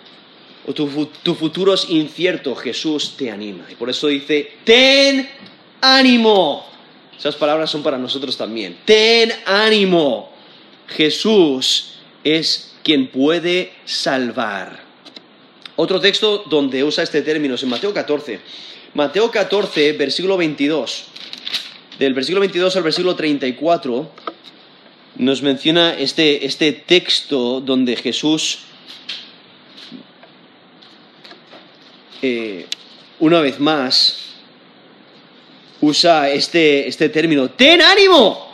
[0.67, 3.65] o tu, futuro es incierto, Jesús te anima.
[3.69, 5.27] Y por eso dice, ten
[5.81, 6.65] ánimo.
[7.17, 8.77] Esas palabras son para nosotros también.
[8.85, 10.31] Ten ánimo.
[10.87, 11.93] Jesús
[12.23, 14.83] es quien puede salvar.
[15.75, 18.39] Otro texto donde usa este término es en Mateo 14.
[18.93, 21.05] Mateo 14, versículo 22.
[21.97, 24.11] Del versículo 22 al versículo 34
[25.17, 28.59] nos menciona este, este texto donde Jesús
[32.21, 32.67] eh,
[33.19, 34.31] una vez más
[35.81, 38.47] usa este, este término, ten ánimo.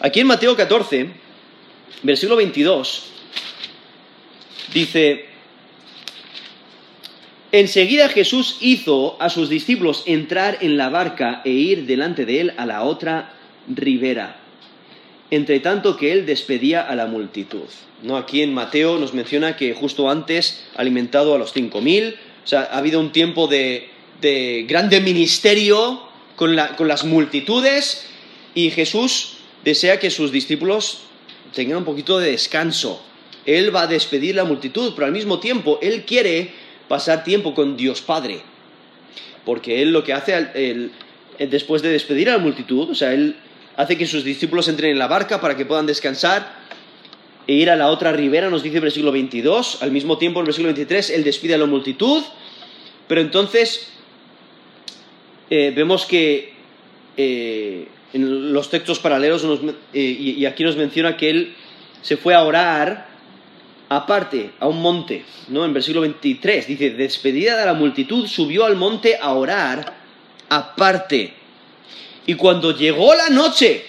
[0.00, 1.10] Aquí en Mateo 14,
[2.02, 3.04] versículo 22,
[4.72, 5.26] dice,
[7.52, 12.54] enseguida Jesús hizo a sus discípulos entrar en la barca e ir delante de él
[12.56, 13.34] a la otra
[13.68, 14.40] ribera,
[15.30, 17.68] entre tanto que él despedía a la multitud.
[18.02, 18.16] ¿No?
[18.16, 22.16] Aquí en Mateo nos menciona que justo antes alimentado a los cinco mil,
[22.50, 23.88] sea, ha habido un tiempo de,
[24.68, 26.02] grande ministerio
[26.36, 28.06] con, las multitudes
[28.54, 31.02] y Jesús desea que sus discípulos
[31.54, 33.02] tengan un poquito de descanso.
[33.46, 36.50] Él va a despedir la multitud, pero al mismo tiempo Él quiere
[36.88, 38.40] pasar tiempo con Dios Padre.
[39.44, 40.90] Porque Él lo que hace
[41.38, 43.36] después de despedir a la multitud, o sea, Él
[43.76, 46.59] hace que sus discípulos entren en la barca para que puedan descansar
[47.46, 49.82] e ir a la otra ribera, nos dice el versículo 22.
[49.82, 52.22] Al mismo tiempo, en el versículo 23, Él despide a la multitud.
[53.08, 53.90] Pero entonces
[55.50, 56.52] eh, vemos que
[57.16, 59.44] eh, en los textos paralelos,
[59.92, 61.54] eh, y, aquí nos menciona que Él
[62.02, 63.08] se fue a orar
[63.88, 65.64] aparte, a un monte, ¿no?
[65.64, 69.98] En versículo 23 dice, despedida de la multitud, subió al monte a orar
[70.48, 71.34] aparte.
[72.26, 73.84] Y cuando llegó la noche,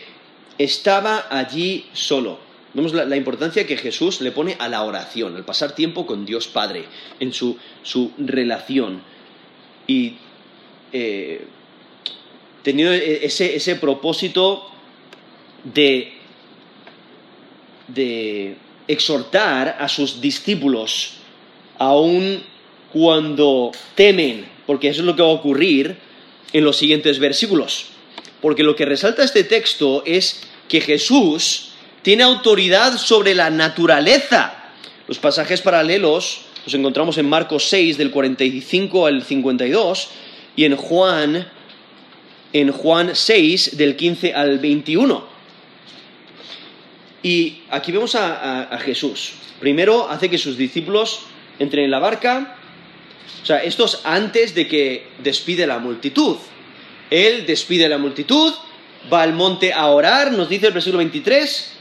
[0.58, 2.40] estaba allí solo.
[2.74, 6.48] Vemos la, importancia que Jesús le pone a la oración, al pasar tiempo con Dios
[6.48, 6.86] Padre,
[7.20, 7.58] en su,
[8.18, 9.02] relación.
[9.88, 10.16] Y
[10.94, 11.46] eh,
[12.64, 14.70] teniendo ese, ese propósito
[15.66, 16.14] de,
[17.90, 18.56] de
[18.88, 21.16] exhortar a sus discípulos,
[21.78, 22.42] aun
[22.94, 25.98] cuando temen, porque eso es lo que va a ocurrir
[26.54, 27.88] en los siguientes versículos.
[28.42, 31.71] Porque lo que resalta este texto es que Jesús
[32.02, 34.54] tiene autoridad sobre la naturaleza.
[35.08, 40.10] Los pasajes paralelos los encontramos en Marcos 6 del 45 al 52
[40.56, 41.48] y en Juan
[42.54, 45.26] en Juan 6 del 15 al 21.
[47.24, 49.34] Y aquí vemos a, Jesús.
[49.60, 51.22] Primero hace que sus discípulos
[51.60, 52.58] entren en la barca.
[53.42, 56.38] O sea, esto es antes de que despide la multitud.
[57.10, 58.54] Él despide la multitud,
[59.12, 61.72] va al monte a orar, nos dice el versículo 23,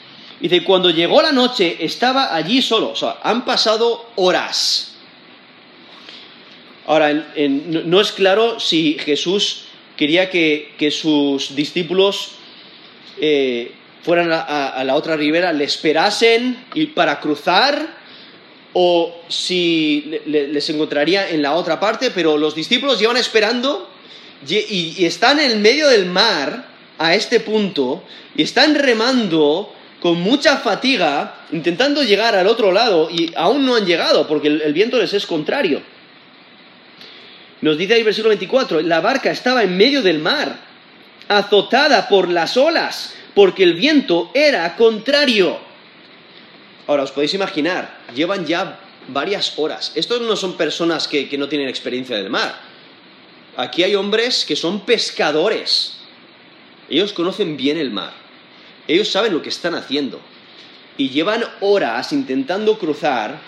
[0.40, 2.90] Dice, cuando llegó la noche estaba allí solo.
[2.90, 4.94] O sea, han pasado horas.
[6.86, 9.64] Ahora, no es claro si Jesús
[9.96, 12.32] quería que, sus discípulos
[13.20, 13.72] eh,
[14.02, 18.00] fueran a, la otra ribera, le esperasen para cruzar,
[18.72, 23.90] o si les encontraría en la otra parte, pero los discípulos llevan esperando
[24.48, 26.66] y están en medio del mar
[26.98, 28.02] a este punto
[28.34, 33.84] y están remando con mucha fatiga, intentando llegar al otro lado y aún no han
[33.84, 35.82] llegado porque el, viento les es contrario.
[37.60, 40.56] Nos dice ahí versículo 24, la barca estaba en medio del mar,
[41.28, 45.58] azotada por las olas, porque el viento era contrario.
[46.86, 49.92] Ahora, os podéis imaginar, llevan ya varias horas.
[49.94, 52.58] Estos no son personas que no tienen experiencia del mar.
[53.56, 55.98] Aquí hay hombres que son pescadores.
[56.88, 58.19] Ellos conocen bien el mar.
[58.86, 60.20] Ellos saben lo que están haciendo.
[60.96, 63.40] Y llevan horas intentando cruzar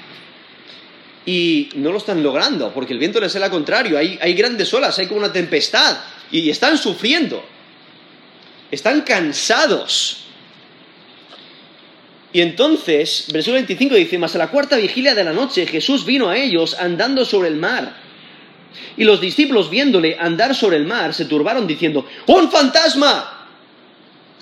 [1.24, 3.98] y no lo están logrando, porque el viento les es al contrario.
[3.98, 5.98] Hay, hay grandes olas, hay como una tempestad
[6.30, 7.44] y están sufriendo.
[8.70, 10.24] Están cansados.
[12.32, 16.30] Y entonces, versículo 25 dice, mas a la cuarta vigilia de la noche Jesús vino
[16.30, 17.94] a ellos andando sobre el mar.
[18.96, 23.41] Y los discípulos viéndole andar sobre el mar se turbaron diciendo, ¡un fantasma!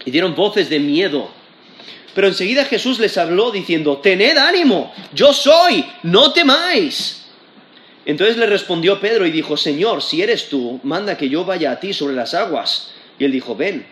[0.05, 1.31] Y dieron voces de miedo.
[2.15, 7.27] Pero enseguida Jesús les habló diciendo, tened ánimo, yo soy, no temáis.
[8.05, 11.81] Entonces le respondió Pedro y dijo, Señor, si eres tú, manda que yo vaya a
[11.81, 12.91] ti sobre las aguas.
[13.19, 13.87] Y él dijo, ven.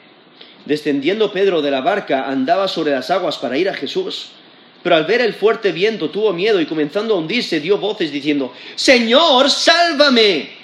[0.65, 4.31] Descendiendo Pedro de la barca, andaba sobre las aguas para ir a Jesús.
[4.83, 8.53] Pero al ver el fuerte viento tuvo miedo y comenzando a hundirse dio voces diciendo,
[8.75, 10.58] Señor, sálvame.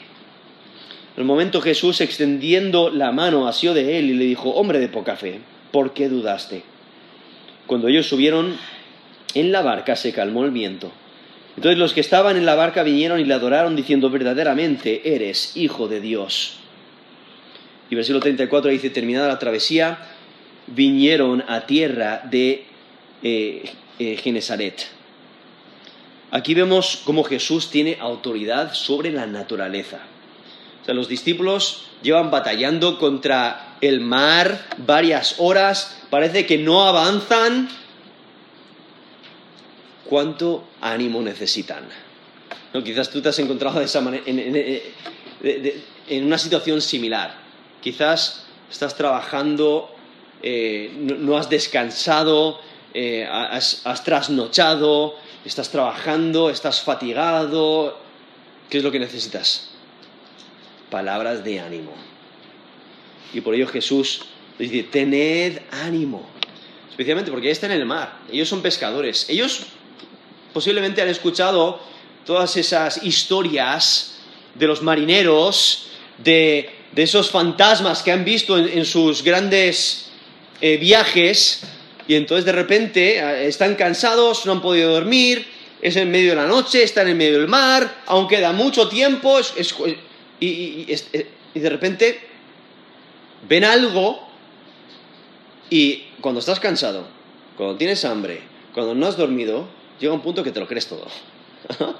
[1.16, 4.88] En el momento Jesús, extendiendo la mano, asió de él y le dijo, hombre de
[4.88, 5.40] poca fe,
[5.70, 6.62] ¿por qué dudaste?
[7.66, 8.56] Cuando ellos subieron
[9.34, 10.90] en la barca se calmó el viento.
[11.56, 15.86] Entonces los que estaban en la barca vinieron y le adoraron diciendo verdaderamente eres hijo
[15.86, 16.56] de Dios.
[17.90, 19.98] Y versículo 34 dice, terminada la travesía,
[20.66, 22.64] vinieron a tierra de
[23.22, 24.88] eh, eh, Genesaret.
[26.30, 30.00] Aquí vemos cómo Jesús tiene autoridad sobre la naturaleza.
[30.86, 37.68] Los discípulos llevan batallando contra el mar varias horas, parece que no avanzan.
[40.04, 41.84] ¿Cuánto ánimo necesitan?
[42.74, 47.34] No, quizás tú te has encontrado de esa en, una situación similar.
[47.80, 49.94] Quizás estás trabajando,
[50.42, 52.60] eh, no, has descansado,
[52.92, 55.14] eh, has, trasnochado,
[55.44, 57.98] estás trabajando, estás fatigado.
[58.68, 59.70] ¿Qué es lo que necesitas?
[60.94, 61.90] Palabras de ánimo.
[63.32, 64.20] Y por ello Jesús
[64.56, 66.24] dice, tened ánimo.
[66.88, 68.20] Especialmente porque están en el mar.
[68.30, 69.28] Ellos son pescadores.
[69.28, 69.62] Ellos
[70.52, 71.80] posiblemente han escuchado
[72.24, 74.20] todas esas historias
[74.54, 75.88] de los marineros,
[76.18, 80.10] de, esos fantasmas que han visto en, sus grandes
[80.60, 81.64] eh, viajes
[82.06, 85.44] y entonces de repente eh, están cansados, no han podido dormir,
[85.82, 89.40] es en medio de la noche, están en medio del mar, aún queda mucho tiempo,
[90.40, 90.86] y,
[91.54, 92.20] de repente
[93.48, 94.26] ven algo
[95.70, 97.06] y cuando estás cansado,
[97.56, 99.66] cuando tienes hambre, cuando no has dormido,
[100.00, 101.06] llega un punto que te lo crees todo.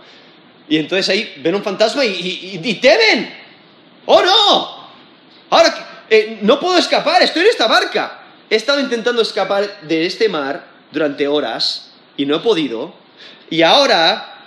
[0.69, 3.33] y entonces ahí ven un fantasma y, y temen.
[4.07, 4.85] ¡Oh no!
[5.51, 8.21] Ahora eh, no puedo escapar, estoy en esta barca
[8.51, 12.95] he estado intentando escapar de este mar durante horas y no he podido.
[13.51, 14.47] Y ahora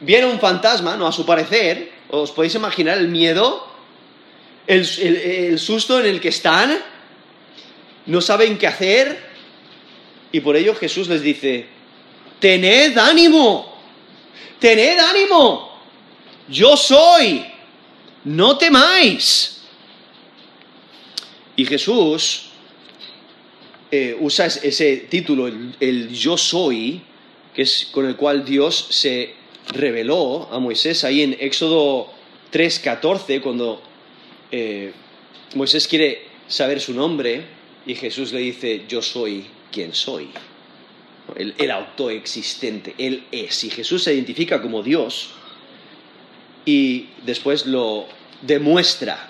[0.00, 3.66] viene un fantasma, no a su parecer, os podéis imaginar el miedo,
[4.66, 6.78] el, susto en el que están,
[8.06, 9.30] no saben qué hacer.
[10.32, 11.66] Y por ello Jesús les dice,
[12.38, 13.76] tened ánimo,
[14.58, 15.80] tened ánimo,
[16.48, 17.44] yo soy,
[18.24, 19.62] no temáis.
[21.56, 22.50] Y Jesús
[23.90, 27.02] eh, usa ese título, el, yo soy,
[27.52, 32.08] que es con el cual Dios se reveló a Moisés ahí en Éxodo
[32.52, 33.80] 3.14, cuando
[34.50, 34.92] eh,
[35.54, 37.44] Moisés quiere saber su nombre
[37.86, 40.28] y Jesús le dice, yo soy quien soy.
[41.36, 43.62] El, el autoexistente, Él es.
[43.64, 45.30] Y Jesús se identifica como Dios
[46.64, 48.06] y después lo
[48.42, 49.28] demuestra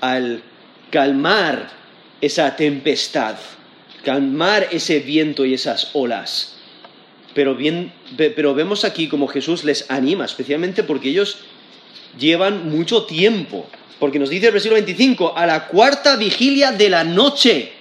[0.00, 0.42] al
[0.90, 1.70] calmar
[2.20, 3.36] esa tempestad,
[4.02, 6.53] calmar ese viento y esas olas.
[7.34, 11.38] Pero, bien, pero vemos aquí como Jesús les anima, especialmente porque ellos
[12.18, 13.68] llevan mucho tiempo.
[13.98, 17.72] Porque nos dice el versículo 25, a la cuarta vigilia de la noche.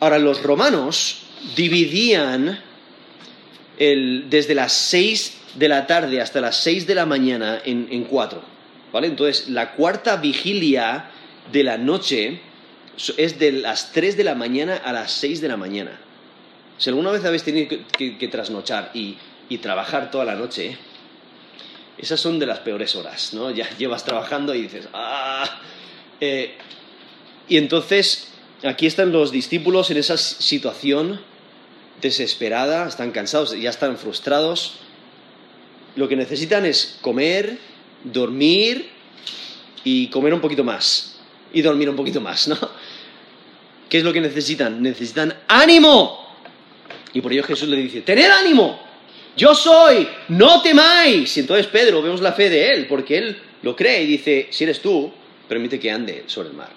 [0.00, 1.22] Ahora, los romanos
[1.54, 2.60] dividían
[3.78, 8.42] desde las seis de la tarde hasta las seis de la mañana en, en cuatro.
[8.92, 9.06] ¿Vale?
[9.08, 11.10] Entonces, la cuarta vigilia
[11.50, 12.40] de la noche
[13.16, 15.98] es de las 3 de la mañana a las 6 de la mañana.
[16.78, 19.18] Si alguna vez habéis tenido que, trasnochar y,
[19.60, 20.78] trabajar toda la noche,
[21.98, 23.50] esas son de las peores horas, ¿no?
[23.50, 25.60] Ya llevas trabajando y dices, ¡ah!
[26.20, 26.54] Eh,
[27.48, 28.28] y entonces,
[28.64, 31.20] aquí están los discípulos en esa situación
[32.00, 34.76] desesperada, están cansados, ya están frustrados.
[35.94, 37.58] Lo que necesitan es comer,
[38.04, 38.90] dormir
[39.84, 41.18] y comer un poquito más
[41.52, 42.56] y dormir un poquito más, ¿no?
[43.88, 44.82] ¿Qué es lo que necesitan?
[44.82, 46.21] Necesitan ánimo.
[47.12, 48.80] Y por ello Jesús le dice, tened ánimo,
[49.36, 51.36] yo soy, no temáis.
[51.36, 54.64] Y entonces Pedro, vemos la fe de él, porque él lo cree y dice, si
[54.64, 55.12] eres tú,
[55.48, 56.70] permite que ande sobre el mar.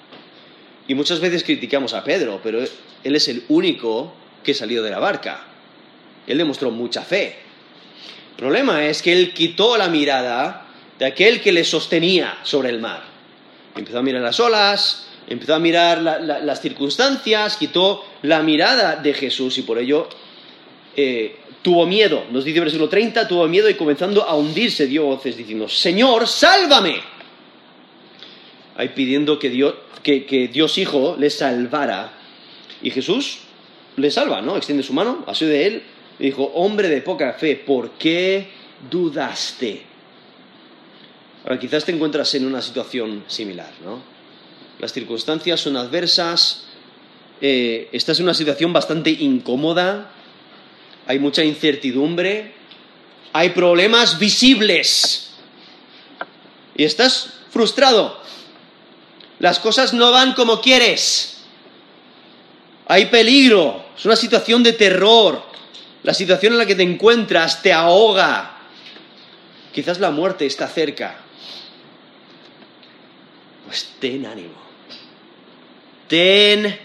[0.88, 4.14] Y muchas veces criticamos a Pedro, pero él es el único
[4.44, 5.44] que salió de la barca.
[6.28, 7.36] Él demostró mucha fe.
[8.32, 10.68] El problema es que él quitó la mirada
[11.00, 13.04] de aquel que le sostenía sobre el mar.
[13.76, 19.58] Empezó a mirar las olas, empezó a mirar las circunstancias, quitó la mirada de Jesús
[19.58, 20.08] y por ello
[20.96, 22.26] eh, tuvo miedo.
[22.32, 26.28] Nos dice el versículo 30, tuvo miedo y comenzando a hundirse dio voces diciendo, Señor,
[26.28, 27.02] sálvame.
[28.78, 29.74] Ahí pidiendo que Dios,
[30.04, 32.14] que, Dios Hijo le salvara.
[32.82, 33.40] Y Jesús
[33.98, 34.58] le salva, ¿no?
[34.58, 35.84] Extiende su mano, así de él,
[36.20, 38.50] y dijo, hombre de poca fe, ¿por qué
[38.90, 39.82] dudaste?
[41.44, 44.02] Ahora, quizás te encuentras en una situación similar, ¿no?
[44.80, 46.66] Las circunstancias son adversas,
[47.42, 50.12] eh, estás en una situación bastante incómoda,
[51.08, 52.54] hay mucha incertidumbre,
[53.34, 55.32] hay problemas visibles
[56.76, 58.20] y estás frustrado.
[59.40, 61.38] Las cosas no van como quieres.
[62.88, 63.86] Hay peligro.
[63.98, 65.44] Es una situación de terror.
[66.04, 68.58] La situación en la que te encuentras te ahoga.
[69.74, 71.18] Quizás la muerte está cerca.
[73.66, 74.56] Pues ten ánimo.
[76.08, 76.80] Ten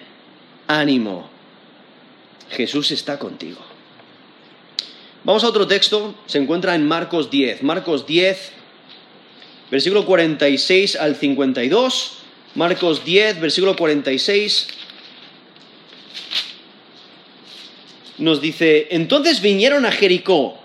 [0.66, 1.28] ánimo.
[2.50, 3.69] Jesús está contigo.
[5.22, 7.62] Vamos a otro texto, se encuentra en Marcos 10.
[7.62, 8.52] Marcos 10,
[9.70, 12.12] versículo 46 al 52.
[12.54, 14.68] Marcos 10, versículo 46.
[18.16, 20.58] Nos dice, entonces vinieron a Jericó.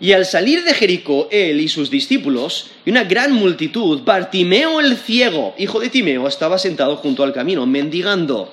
[0.00, 4.96] Y al salir de Jericó, él y sus discípulos, y una gran multitud, Bartimeo el
[4.96, 8.52] ciego, hijo de Timeo, estaba sentado junto al camino, mendigando.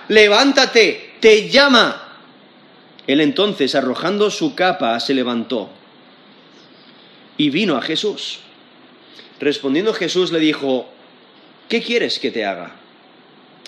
[0.07, 2.19] levántate, te llama.
[3.07, 5.69] Él entonces, arrojando su capa, se levantó
[7.37, 8.39] y vino a Jesús.
[9.39, 10.87] Respondiendo Jesús le dijo,
[11.67, 12.75] ¿qué quieres que te haga?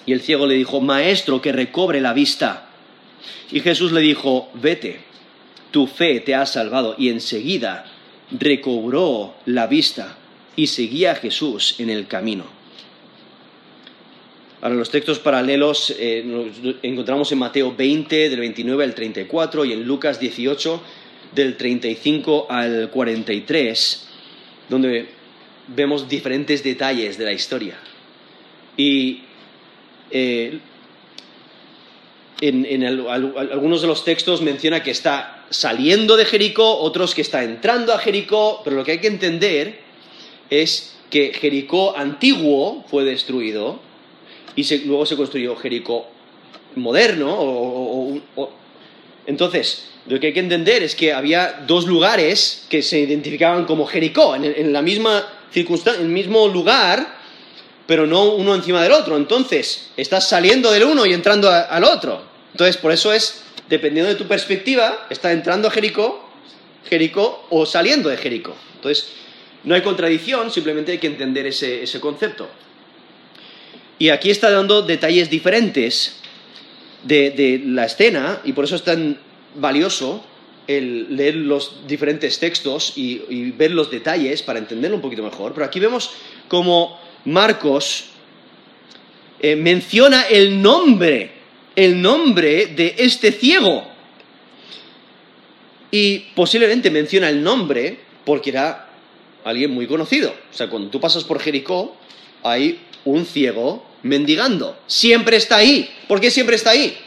[0.05, 2.67] Y el ciego le dijo, Maestro, que recobre la vista.
[3.51, 5.01] Y Jesús le dijo, vete,
[5.71, 6.95] tu fe te ha salvado.
[6.97, 7.85] Y enseguida
[8.31, 10.17] recobró la vista
[10.55, 12.45] y seguía a Jesús en el camino.
[14.63, 16.23] Ahora, los textos paralelos eh,
[16.83, 20.81] encontramos en Mateo 20, del 29 al 34, y en Lucas 18,
[21.35, 24.07] del 35 al 43,
[24.69, 25.07] donde
[25.67, 27.77] vemos diferentes detalles de la historia.
[28.77, 29.23] Y
[30.11, 30.57] eh,
[32.39, 37.91] en, algunos de los textos menciona que está saliendo de Jericó, otros que está entrando
[37.93, 39.81] a Jericó, pero lo que hay que entender
[40.49, 43.91] es que Jericó antiguo fue destruido
[44.55, 46.07] y luego se construyó Jericó
[46.75, 48.21] moderno.
[49.25, 53.85] entonces, lo que hay que entender es que había dos lugares que se identificaban como
[53.85, 57.21] Jericó, en, la misma circunstancia, en el mismo lugar,
[57.87, 59.15] pero no uno encima del otro.
[59.17, 62.21] Entonces, estás saliendo del uno y entrando al otro.
[62.51, 66.29] Entonces, por eso es, dependiendo de tu perspectiva, está entrando a Jericó,
[66.89, 68.55] Jericó o saliendo de Jericó.
[68.75, 69.07] Entonces,
[69.63, 72.49] no hay contradicción, simplemente hay que entender ese, concepto.
[73.99, 76.17] Y aquí está dando detalles diferentes
[77.03, 79.17] de, la escena, y por eso es tan
[79.55, 80.23] valioso
[80.67, 85.53] el leer los diferentes textos y, ver los detalles para entenderlo un poquito mejor.
[85.53, 86.11] Pero aquí vemos
[86.47, 88.05] como Marcos
[89.39, 91.31] eh, menciona el nombre,
[91.75, 93.83] el nombre de este ciego.
[95.91, 98.89] Y posiblemente menciona el nombre porque era
[99.43, 100.33] alguien muy conocido.
[100.51, 101.95] O sea, cuando tú pasas por Jericó,
[102.41, 104.77] hay un ciego mendigando.
[104.87, 105.89] Siempre está ahí.
[106.07, 106.97] ¿Por qué siempre está ahí?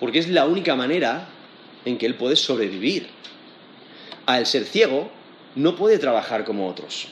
[0.00, 1.28] Porque es la única manera
[1.84, 3.08] en que él puede sobrevivir.
[4.26, 5.10] Al ser ciego,
[5.54, 7.08] no puede trabajar como otros.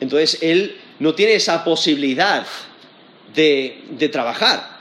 [0.00, 2.46] Entonces, él no tiene esa posibilidad
[3.34, 4.78] de, trabajar.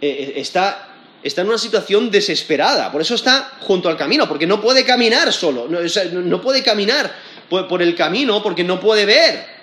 [0.00, 0.88] Eh, eh, está,
[1.22, 2.90] en una situación desesperada.
[2.92, 5.68] Por eso está junto al camino, porque no puede caminar solo.
[5.68, 7.14] No, puede caminar
[7.48, 9.53] por, el camino porque no puede ver.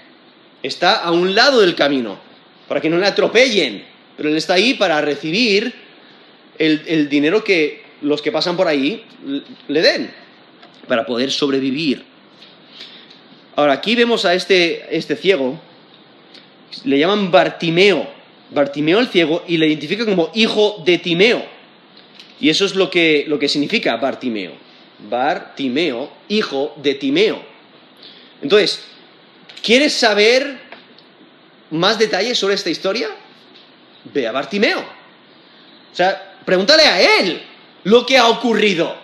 [0.63, 2.19] Está a un lado del camino,
[2.67, 3.85] para que no le atropellen.
[4.17, 5.73] Pero él está ahí para recibir
[6.57, 9.03] el dinero que los que pasan por ahí
[9.67, 10.11] le den,
[10.87, 12.03] para poder sobrevivir.
[13.55, 15.59] Ahora, aquí vemos a este, este ciego,
[16.83, 18.07] le llaman Bartimeo,
[18.49, 21.45] Bartimeo el ciego, y le identifica como hijo de Timeo.
[22.39, 24.53] Y eso es lo que, lo que significa Bartimeo.
[25.09, 27.41] Bartimeo, hijo de Timeo.
[28.41, 28.83] Entonces,
[29.63, 30.59] ¿quieres saber
[31.71, 33.09] más detalles sobre esta historia?
[34.13, 34.79] Ve a Bartimeo.
[34.79, 37.41] O sea, pregúntale a él
[37.83, 38.95] lo que ha ocurrido.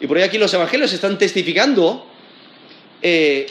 [0.00, 2.06] Y por ahí aquí los evangelios están testificando
[3.02, 3.46] eh,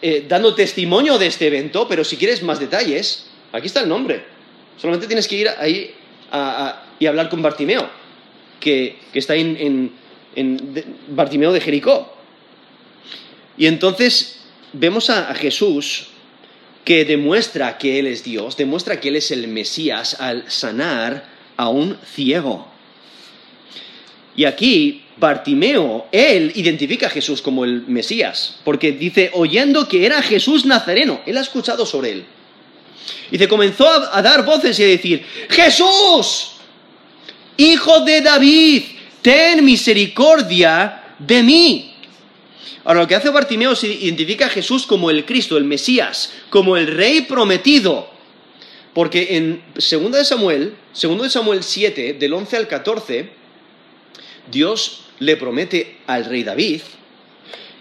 [0.00, 4.24] eh, dando testimonio de este evento, pero si quieres más detalles, aquí está el nombre.
[4.76, 5.94] Solamente tienes que ir ahí
[6.98, 7.88] y hablar con Bartimeo,
[8.58, 9.92] que, está en,
[11.08, 12.16] Bartimeo de Jericó.
[13.56, 14.40] Y entonces
[14.72, 16.08] vemos a, Jesús
[16.84, 21.68] que demuestra que Él es Dios, demuestra que Él es el Mesías al sanar a
[21.68, 22.68] un ciego.
[24.34, 30.22] Y aquí Bartimeo, él identifica a Jesús como el Mesías, porque dice, oyendo que era
[30.22, 32.24] Jesús Nazareno, él ha escuchado sobre él.
[33.30, 36.52] Dice, comenzó a, a dar voces y a decir, Jesús,
[37.56, 38.82] hijo de David,
[39.20, 41.91] ten misericordia de mí.
[42.84, 46.76] Ahora, lo que hace Bartimeo es identifica a Jesús como el Cristo, el Mesías, como
[46.76, 48.10] el Rey prometido.
[48.92, 53.30] Porque en 2 de Samuel, 2 de Samuel 7, del 11 al 14,
[54.50, 56.82] Dios le promete al rey David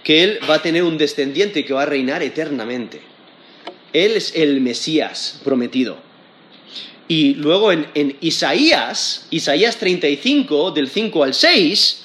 [0.04, 3.02] que él va a tener un descendiente que va a reinar eternamente.
[3.94, 5.98] Él es el Mesías prometido.
[7.08, 12.04] Y luego en, en, Isaías, Isaías 35, del 5 al 6,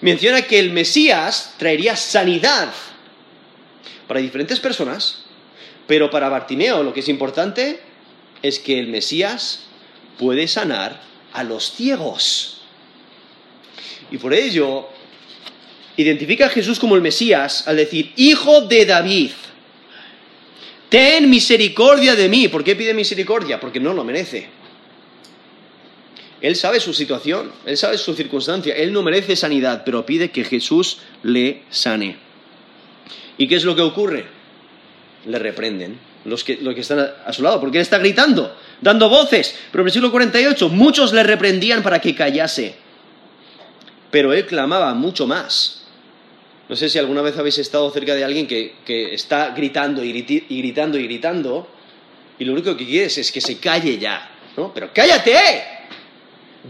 [0.00, 2.72] menciona que el Mesías traería sanidad
[4.06, 5.24] para diferentes personas,
[5.86, 7.80] pero para Bartimeo lo que es importante
[8.42, 9.64] es que el Mesías
[10.18, 11.00] puede sanar
[11.32, 12.62] a los ciegos.
[14.10, 14.88] Y por ello,
[15.96, 19.30] identifica a Jesús como el Mesías al decir, Hijo de David,
[20.88, 22.48] ten misericordia de mí.
[22.48, 23.58] ¿Por qué pide misericordia?
[23.58, 24.48] Porque no lo merece.
[26.40, 30.44] Él sabe su situación, él sabe su circunstancia, él no merece sanidad, pero pide que
[30.44, 32.16] Jesús le sane.
[33.38, 34.26] ¿Y qué es lo que ocurre?
[35.26, 39.08] Le reprenden los que, los que están a, su lado, porque él está gritando, dando
[39.08, 39.58] voces.
[39.70, 42.74] Pero en el siglo 48 muchos le reprendían para que callase,
[44.10, 45.84] pero él clamaba mucho más.
[46.68, 50.10] No sé si alguna vez habéis estado cerca de alguien que, que está gritando y,
[50.48, 51.68] y, gritando y gritando,
[52.38, 54.74] y lo único que quieres es que se calle ya, ¿no?
[54.74, 55.32] Pero cállate,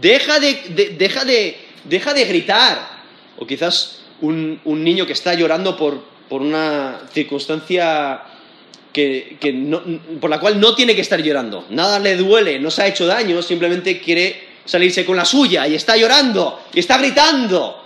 [0.01, 2.97] deja de, de, deja de, deja de gritar.
[3.37, 8.21] O quizás un, un, niño que está llorando por, por una circunstancia
[8.91, 9.81] que, que no,
[10.19, 11.65] por la cual no tiene que estar llorando.
[11.69, 15.75] Nada le duele, no se ha hecho daño, simplemente quiere salirse con la suya y
[15.75, 17.83] está llorando y está gritando.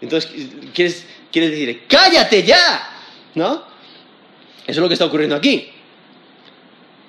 [0.00, 0.30] Entonces,
[0.74, 2.90] quieres, quieres decir, cállate ya,
[3.34, 3.74] ¿no?
[4.66, 5.70] Eso es lo que está ocurriendo aquí.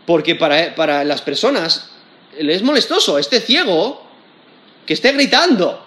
[0.05, 1.91] Porque para, para las personas
[2.38, 4.04] es molestoso, este ciego,
[4.86, 5.86] que esté gritando.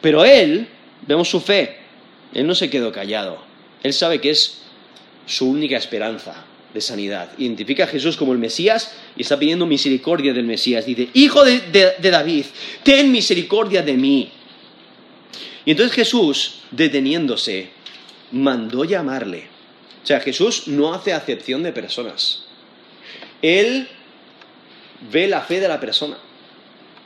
[0.00, 0.68] Pero él,
[1.06, 1.78] vemos su fe,
[2.32, 3.42] él no se quedó callado.
[3.82, 4.62] Él sabe que es
[5.26, 7.30] su única esperanza de sanidad.
[7.38, 10.86] Identifica a Jesús como el Mesías y está pidiendo misericordia del Mesías.
[10.86, 11.60] Dice, Hijo de,
[11.98, 12.46] de, David,
[12.82, 14.30] ten misericordia de mí.
[15.64, 17.70] Y entonces Jesús, deteniéndose,
[18.32, 19.48] mandó llamarle.
[20.02, 22.44] O sea, Jesús no hace acepción de personas.
[23.42, 23.88] Él
[25.12, 26.18] ve la fe de la persona.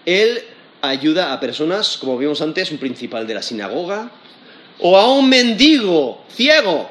[0.04, 0.42] Él
[0.88, 4.10] ayuda a personas, como vimos antes, un principal de la sinagoga,
[4.78, 6.90] o a un mendigo ciego.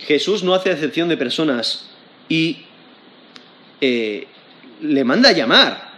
[0.00, 1.86] Jesús no hace excepción de personas
[2.28, 2.58] y
[3.80, 4.26] eh,
[4.80, 5.92] le manda a llamar,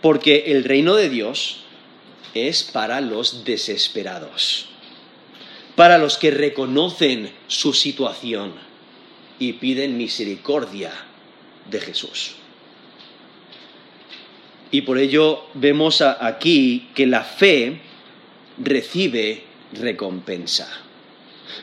[0.00, 1.64] porque el reino de Dios
[2.34, 4.66] es para los desesperados,
[5.76, 8.52] para los que reconocen su situación
[9.38, 10.92] y piden misericordia
[11.70, 12.37] de Jesús.
[14.70, 17.80] Y por ello vemos aquí que la fe
[18.58, 20.68] recibe recompensa,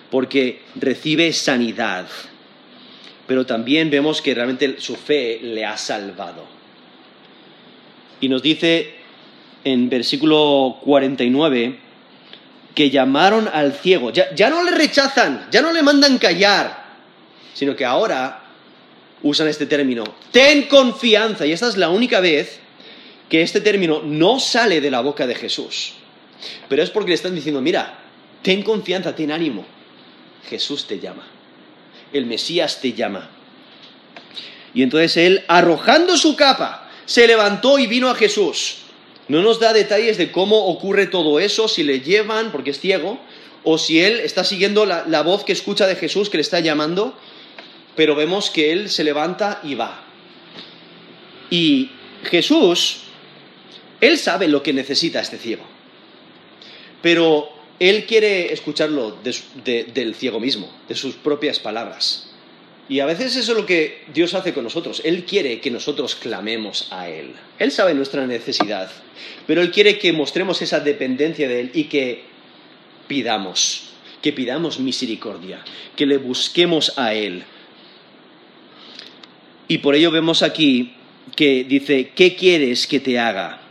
[0.10, 2.08] porque recibe sanidad,
[3.28, 6.46] pero también vemos que realmente su fe le ha salvado.
[8.22, 8.96] Y nos dice
[9.64, 11.80] en versículo 49
[12.74, 16.86] que llamaron al ciego, ya, ya no le rechazan, ya no le mandan callar,
[17.54, 18.44] sino que ahora
[19.24, 22.60] usan este término, ten confianza, y esta es la única vez
[23.30, 25.94] que este término no sale de la boca de Jesús.
[26.70, 28.00] Pero es porque le están diciendo, mira,
[28.42, 29.66] ten confianza, ten ánimo.
[30.50, 31.28] Jesús te llama.
[32.14, 33.30] El Mesías te llama.
[34.74, 38.78] Y entonces él, arrojando su capa, se levantó y vino a Jesús.
[39.28, 43.20] No nos da detalles de cómo ocurre todo eso, si le llevan, porque es ciego,
[43.64, 46.60] o si él está siguiendo la, la voz que escucha de Jesús que le está
[46.60, 47.18] llamando,
[47.96, 50.04] pero vemos que él se levanta y va.
[51.50, 51.90] Y
[52.24, 53.05] Jesús
[54.02, 55.64] él sabe lo que necesita este ciego,
[57.02, 62.30] pero él quiere escucharlo de, de, del ciego mismo, de sus propias palabras.
[62.88, 65.02] Y a veces eso es lo que Dios hace con nosotros.
[65.04, 67.34] Él quiere que nosotros clamemos a Él.
[67.58, 68.92] Él sabe nuestra necesidad,
[69.48, 72.24] pero Él quiere que mostremos esa dependencia de Él y que
[73.08, 73.90] pidamos,
[74.22, 75.64] que pidamos misericordia,
[75.96, 77.44] que le busquemos a Él.
[79.68, 80.94] Y por ello vemos aquí
[81.36, 83.65] que dice, ¿qué quieres que te haga?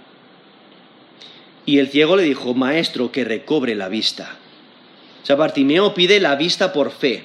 [1.66, 4.36] Y el ciego le dijo, maestro, que recobre la vista.
[5.22, 7.24] O sea, Bartimeo pide la vista por fe.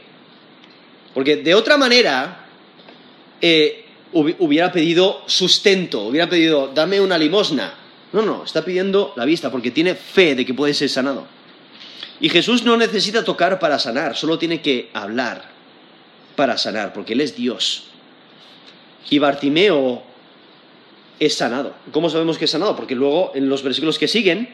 [1.14, 2.46] Porque de otra manera,
[3.42, 7.74] eh, hubiera pedido sustento, hubiera pedido, dame una limosna.
[8.14, 11.28] No, no, está pidiendo la vista porque tiene fe de que puede ser sanado.
[12.20, 15.50] Y Jesús no necesita tocar para sanar, solo tiene que hablar
[16.36, 17.84] para sanar, porque Él es Dios.
[19.10, 20.04] Y Bartimeo
[21.20, 21.76] es sanado.
[21.92, 22.76] ¿Cómo sabemos que es sanado?
[22.76, 24.50] Porque luego en los versículos que siguen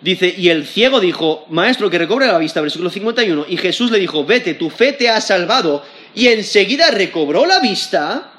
[0.00, 3.98] dice, y el ciego dijo, maestro, que recobre la vista, versículo 51, y Jesús le
[3.98, 5.84] dijo, vete, tu fe te ha salvado,
[6.14, 8.32] y enseguida recobró la vista.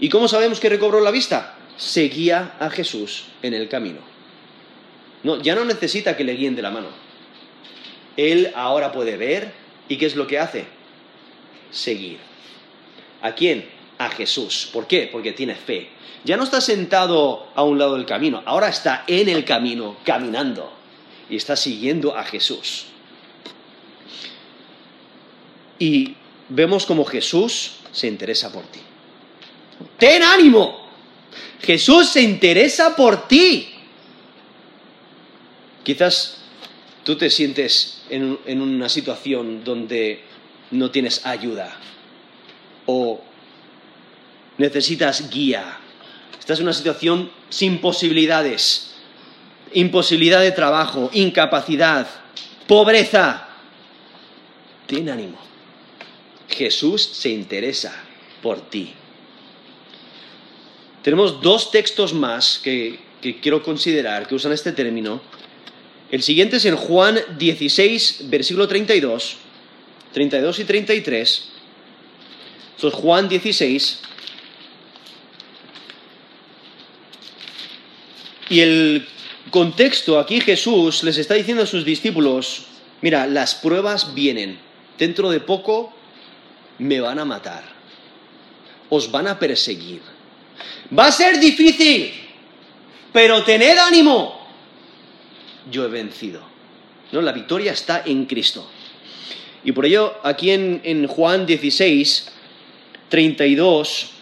[0.00, 1.54] ¿Y cómo sabemos que recobró la vista?
[1.76, 4.00] Seguía a Jesús en el camino.
[5.22, 6.88] No, ya no necesita que le guíen de la mano.
[8.16, 9.52] Él ahora puede ver,
[9.88, 10.66] ¿y qué es lo que hace?
[11.70, 12.18] Seguir.
[13.22, 13.73] ¿A quién?
[13.98, 14.68] A Jesús.
[14.72, 15.08] ¿Por qué?
[15.10, 15.88] Porque tiene fe.
[16.24, 20.72] Ya no está sentado a un lado del camino, ahora está en el camino, caminando,
[21.28, 22.86] y está siguiendo a Jesús.
[25.78, 26.14] Y
[26.48, 28.80] vemos como Jesús se interesa por ti.
[29.98, 30.84] Ten ánimo.
[31.62, 33.70] Jesús se interesa por ti.
[35.82, 36.38] Quizás
[37.04, 40.22] tú te sientes en, en, una situación donde
[40.70, 41.76] no tienes ayuda
[42.86, 43.20] o
[44.58, 45.78] necesitas guía.
[46.38, 48.94] Estás en una situación sin posibilidades,
[49.72, 52.06] imposibilidad de trabajo, incapacidad,
[52.66, 53.48] pobreza.
[54.86, 55.38] Ten ánimo.
[56.48, 57.94] Jesús se interesa
[58.42, 58.92] por ti.
[61.02, 65.20] Tenemos dos textos más que, que, quiero considerar que usan este término.
[66.10, 69.36] El siguiente es en Juan 16, versículo 32,
[70.12, 71.48] 32 y 33.
[72.76, 74.00] Esto es Juan 16.
[78.48, 79.08] Y el
[79.50, 82.66] contexto, aquí Jesús les está diciendo a sus discípulos,
[83.00, 84.58] mira, las pruebas vienen.
[84.98, 85.92] Dentro de poco
[86.78, 87.64] me van a matar,
[88.90, 90.00] os van a perseguir.
[90.96, 92.12] Va a ser difícil,
[93.12, 94.40] pero tened ánimo.
[95.70, 96.42] Yo he vencido.
[97.10, 97.22] ¿No?
[97.22, 98.68] La victoria está en Cristo.
[99.64, 102.28] Y por ello, aquí en, en Juan 16,
[103.08, 104.13] 32,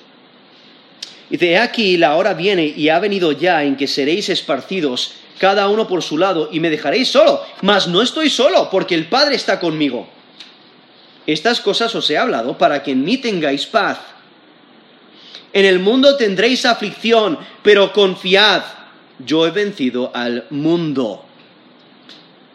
[1.33, 5.89] dice, aquí la hora viene y ha venido ya en que seréis esparcidos cada uno
[5.89, 7.43] por su lado y me dejaréis solo.
[7.63, 10.07] Mas no estoy solo, porque el Padre está conmigo.
[11.27, 13.99] Estas cosas os he hablado para que en mí tengáis paz.
[15.53, 18.63] En el mundo tendréis aflicción, pero confiad,
[19.19, 21.25] yo he vencido al mundo.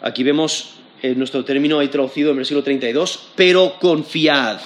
[0.02, 4.60] Aquí vemos nuestro término ahí traducido en versículo 32, pero confiad.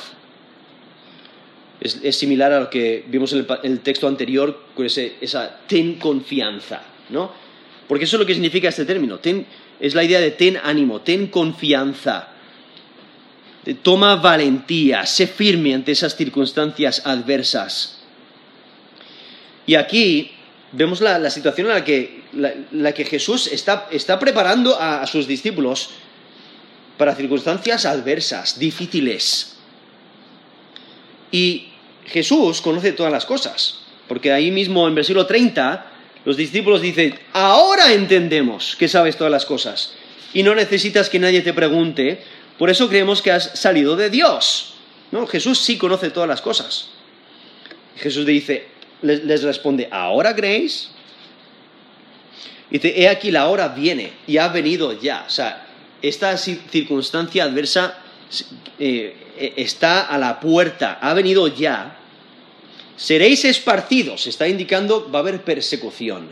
[1.81, 7.31] Es, similar a lo que vimos en el, texto anterior, con esa ten confianza, ¿no?
[7.87, 9.19] Porque eso es lo que significa este término.
[9.79, 12.29] es la idea de ten ánimo, ten confianza.
[13.81, 17.97] Toma valentía, sé firme ante esas circunstancias adversas.
[19.65, 20.31] Y aquí
[20.71, 22.23] vemos la, situación en la que,
[22.71, 25.89] la, que Jesús está, preparando a, sus discípulos
[26.97, 29.57] para circunstancias adversas, difíciles.
[31.31, 31.70] Y
[32.05, 35.87] Jesús conoce todas las cosas, porque ahí mismo en versículo 30
[36.25, 39.93] los discípulos dicen, ahora entendemos que sabes todas las cosas
[40.33, 42.21] y no necesitas que nadie te pregunte
[42.61, 44.75] por eso creemos que has salido de Dios.
[45.09, 45.25] ¿no?
[45.25, 46.89] Jesús sí conoce todas las cosas.
[47.97, 48.67] Jesús dice,
[49.01, 50.91] les, responde, ¿ahora creéis?
[52.69, 55.25] Y dice, he aquí la hora viene y ha venido ya.
[55.25, 55.65] O sea,
[56.03, 57.97] esta circunstancia adversa
[58.77, 59.15] eh,
[59.55, 61.97] está a la puerta, ha venido ya.
[62.95, 66.29] Seréis esparcidos, está indicando va a haber persecución.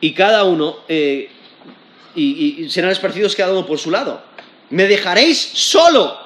[0.00, 1.28] Y cada uno eh,
[2.14, 4.22] y, serán esparcidos cada uno por su lado.
[4.70, 6.18] Me dejaréis solo.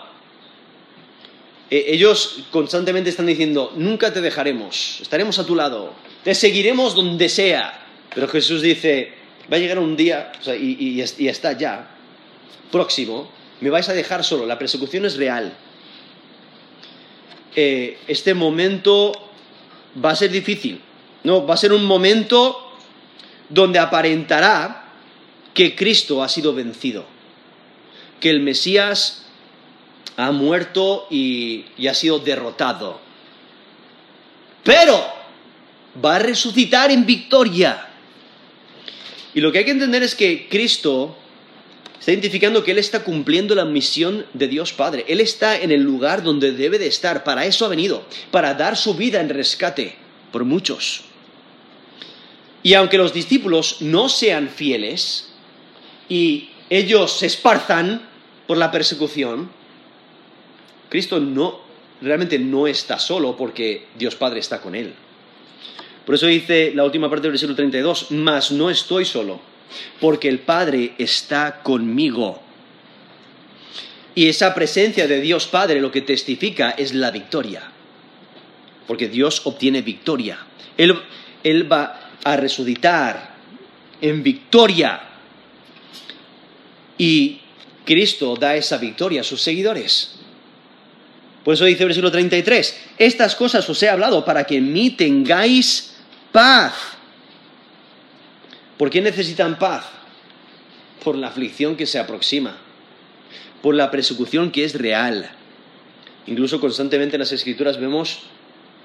[1.71, 7.29] E, ellos constantemente están diciendo, nunca te dejaremos, estaremos a tu lado, te seguiremos donde
[7.29, 7.79] sea.
[8.15, 9.13] Pero Jesús dice,
[9.51, 11.92] va a llegar un día, y, está ya,
[12.73, 15.53] próximo, me vais a dejar solo, la persecución es real.
[17.55, 19.13] Eh, este momento
[20.05, 20.81] va a ser difícil,
[21.23, 22.73] no, va a ser un momento
[23.49, 24.89] donde aparentará
[25.55, 27.05] que Cristo ha sido vencido,
[28.19, 29.27] que el Mesías
[30.17, 33.01] ha muerto y, ha sido derrotado.
[34.65, 35.05] Pero
[36.05, 37.89] va a resucitar en victoria.
[39.35, 41.17] Y lo que hay que entender es que Cristo
[42.03, 45.05] está identificando que Él está cumpliendo la misión de Dios Padre.
[45.07, 47.23] Él está en el lugar donde debe de estar.
[47.23, 49.95] Para eso ha venido, para dar su vida en rescate
[50.33, 51.03] por muchos.
[52.65, 55.29] Y aunque los discípulos no sean fieles,
[56.09, 58.03] y ellos se esparzan
[58.49, 59.49] por la persecución,
[60.89, 61.61] Cristo no,
[62.01, 64.93] realmente no está solo porque Dios Padre está con él.
[66.05, 69.52] Por eso dice la última parte del versículo 32, mas no estoy solo,
[70.01, 72.43] porque el Padre está conmigo.
[74.15, 77.63] Y esa presencia de Dios Padre lo que testifica es la victoria.
[78.87, 80.39] Porque Dios obtiene victoria.
[80.77, 80.95] Él,
[81.43, 83.35] él va a resucitar
[84.01, 85.01] en victoria.
[86.99, 87.41] Y
[87.85, 90.13] Cristo da esa victoria a sus seguidores.
[91.45, 94.91] Por eso dice el versículo 33, estas cosas os he hablado para que en mí
[94.91, 95.95] tengáis
[96.31, 96.73] paz.
[98.83, 99.85] ¿Por qué necesitan paz?
[101.05, 102.57] Por la aflicción que se aproxima,
[103.63, 105.31] por la persecución que es real.
[106.27, 108.23] Incluso constantemente en las escrituras vemos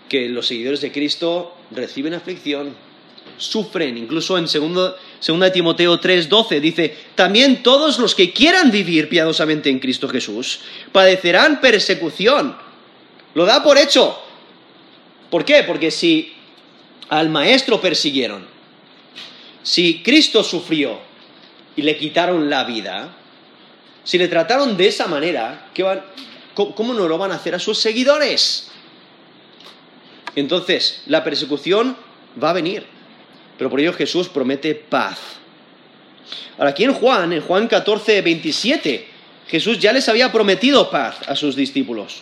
[0.07, 2.75] que los seguidores de Cristo reciben aflicción,
[3.39, 3.97] sufren.
[3.97, 10.07] Incluso en 2 Timoteo 3:12 dice, también todos los que quieran vivir piadosamente en Cristo
[10.07, 10.59] Jesús
[10.91, 12.55] padecerán persecución.
[13.33, 14.15] Lo da por hecho.
[15.31, 15.63] ¿Por qué?
[15.63, 16.33] Porque si
[17.09, 18.56] al maestro persiguieron,
[19.67, 20.97] si Cristo sufrió
[21.75, 23.13] y le quitaron la vida,
[24.05, 25.67] si le trataron de esa manera,
[26.53, 28.71] ¿cómo no lo van a hacer a sus seguidores?
[30.37, 31.97] Entonces, la persecución
[32.41, 32.85] va a venir,
[33.57, 35.19] pero por ello Jesús promete paz.
[36.57, 39.07] Ahora, aquí en Juan, en Juan 14, 27,
[39.49, 42.21] Jesús ya les había prometido paz a sus discípulos.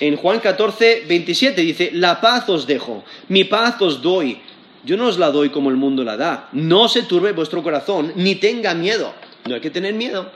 [0.00, 4.42] En Juan 14, 27 dice, la paz os dejo, mi paz os doy.
[4.84, 6.48] Yo no os la doy como el mundo la da.
[6.52, 9.14] No se turbe vuestro corazón, ni tenga miedo.
[9.46, 10.30] No hay que tener miedo.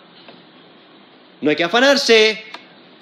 [1.40, 2.44] No hay que afanarse,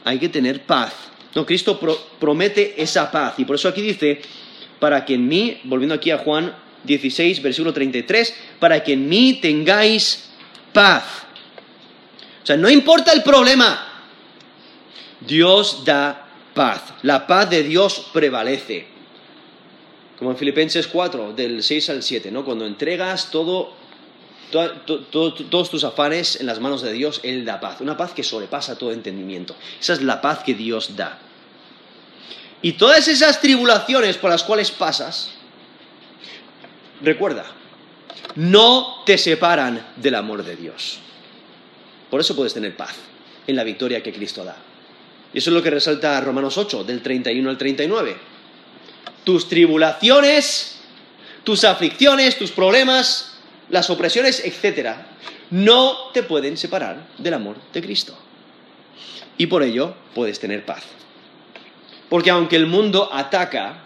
[0.04, 0.94] hay que tener paz.
[1.34, 1.78] No, Cristo
[2.18, 3.34] promete esa paz.
[3.38, 4.22] Y por eso aquí dice,
[4.78, 9.34] para que en mí, volviendo aquí a Juan 16, versículo 33, para que en mí
[9.34, 10.30] tengáis
[10.72, 11.04] paz.
[12.42, 13.86] O sea, no importa el problema,
[15.20, 16.82] Dios da paz.
[17.02, 18.93] La paz de Dios prevalece.
[20.18, 22.44] Como en Filipenses 4, del 6 al 7, ¿no?
[22.44, 23.72] Cuando entregas todo,
[24.50, 27.80] todos tus afanes en las manos de Dios, Él da paz.
[27.80, 29.56] Una paz que sobrepasa todo entendimiento.
[29.80, 31.18] Esa es la paz que Dios da.
[32.62, 35.32] Y todas esas tribulaciones por las cuales pasas,
[37.02, 37.44] recuerda,
[38.36, 40.98] no te separan del amor de Dios.
[42.08, 42.94] Por eso puedes tener paz
[43.46, 44.56] en la victoria que Cristo da.
[45.32, 48.16] Y eso es lo que resalta Romanos 8, del 31 al 39.
[49.24, 50.80] Tus tribulaciones,
[51.42, 53.38] tus aflicciones, tus problemas,
[53.70, 54.96] las opresiones, etc.,
[55.50, 58.16] no te pueden separar del amor de Cristo.
[59.36, 60.82] Y por ello puedes tener paz.
[62.08, 63.82] Porque aunque el mundo ataca,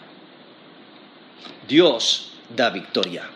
[1.66, 3.28] Dios da victoria.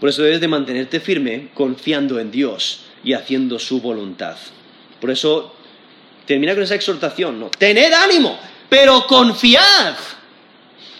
[0.00, 4.36] Por eso debes de mantenerte firme confiando en Dios y haciendo su voluntad.
[5.00, 5.54] Por eso
[6.26, 7.50] termina con esa exhortación, ¿no?
[7.50, 8.38] Tened ánimo,
[8.68, 9.94] pero confiad.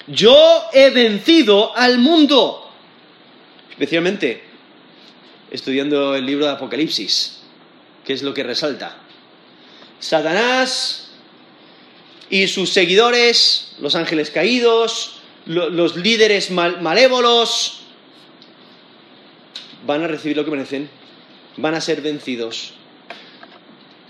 [0.09, 2.71] Yo he vencido al mundo.
[3.71, 4.49] Especialmente
[5.51, 7.41] estudiando el libro de Apocalipsis,
[8.05, 8.97] que es lo que resalta.
[10.01, 11.11] Satanás
[12.31, 17.81] y sus seguidores, los ángeles caídos, los líderes malévolos,
[19.87, 20.91] van a recibir lo que merecen,
[21.57, 22.75] van a ser vencidos.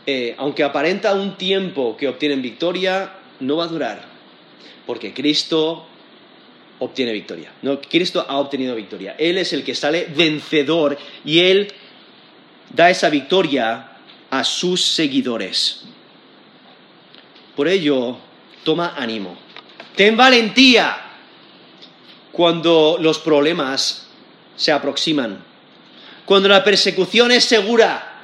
[0.06, 4.07] Eh, aunque aparenta un tiempo que obtienen victoria, no va a durar,
[4.88, 5.84] porque Cristo
[6.78, 7.52] obtiene victoria.
[7.90, 9.16] Cristo ha obtenido victoria.
[9.18, 11.70] Él es el que sale vencedor y Él
[12.72, 13.98] da esa victoria
[14.30, 15.82] a sus seguidores.
[17.54, 18.16] Por ello,
[18.64, 19.36] toma ánimo.
[19.94, 20.96] Ten valentía
[22.32, 24.08] cuando los problemas
[24.56, 25.44] se aproximan.
[26.24, 28.22] Cuando la persecución es segura.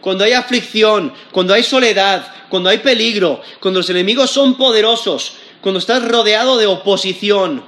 [0.00, 1.12] Cuando hay aflicción.
[1.32, 2.32] Cuando hay soledad.
[2.48, 3.42] Cuando hay peligro.
[3.58, 5.38] Cuando los enemigos son poderosos.
[5.66, 7.60] Cuando estás rodeado de oposición.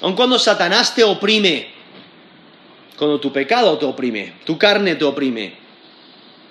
[0.00, 1.68] Aun cuando Satanás te oprime.
[2.96, 4.36] Cuando tu pecado te oprime.
[4.46, 5.54] Tu carne te oprime.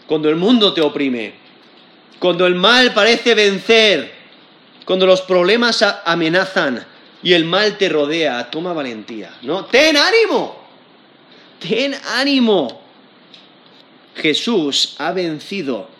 [0.05, 1.45] Cuando el mundo te oprime
[2.19, 4.11] cuando el mal parece vencer,
[4.85, 6.85] cuando los problemas amenazan
[7.21, 9.65] y el mal te rodea, toma valentía, ¿no?
[9.65, 10.55] Ten ánimo,
[11.59, 12.81] ten ánimo.
[14.15, 15.94] Jesús ha vencido.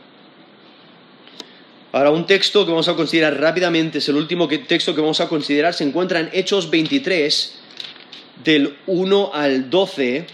[1.95, 5.29] Ahora, un texto que vamos a considerar rápidamente, es el último texto que vamos a
[5.29, 7.55] considerar, se encuentra en Hechos 23,
[8.43, 10.27] del 1 al 12,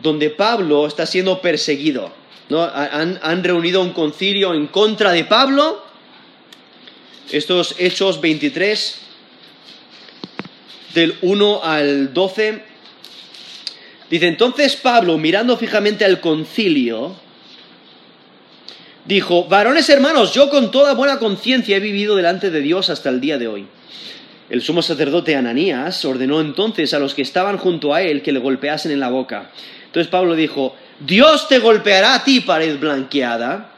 [0.00, 2.10] donde Pablo está siendo perseguido.
[2.50, 5.84] Han, reunido un concilio en contra de Pablo.
[7.30, 8.98] Estos Hechos 23,
[10.94, 12.62] del 1 al 12.
[14.08, 17.27] Dice, entonces Pablo, mirando fijamente al concilio,
[19.08, 23.20] dijo, varones hermanos, yo con toda buena conciencia he vivido delante de Dios hasta el
[23.20, 23.66] día de hoy.
[24.50, 28.38] El sumo sacerdote Ananías ordenó entonces a los que estaban junto a él que le
[28.38, 29.50] golpeasen en la boca.
[29.86, 33.70] Entonces Pablo dijo, Dios te golpeará a ti, pared blanqueada.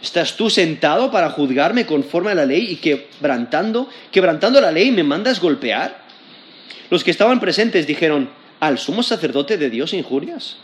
[0.00, 5.02] ¿Estás tú sentado para juzgarme conforme a la ley y quebrantando, quebrantando la ley me
[5.02, 6.04] mandas golpear?
[6.90, 8.30] Los que estaban presentes dijeron,
[8.60, 10.58] ¿al sumo sacerdote de Dios injurias?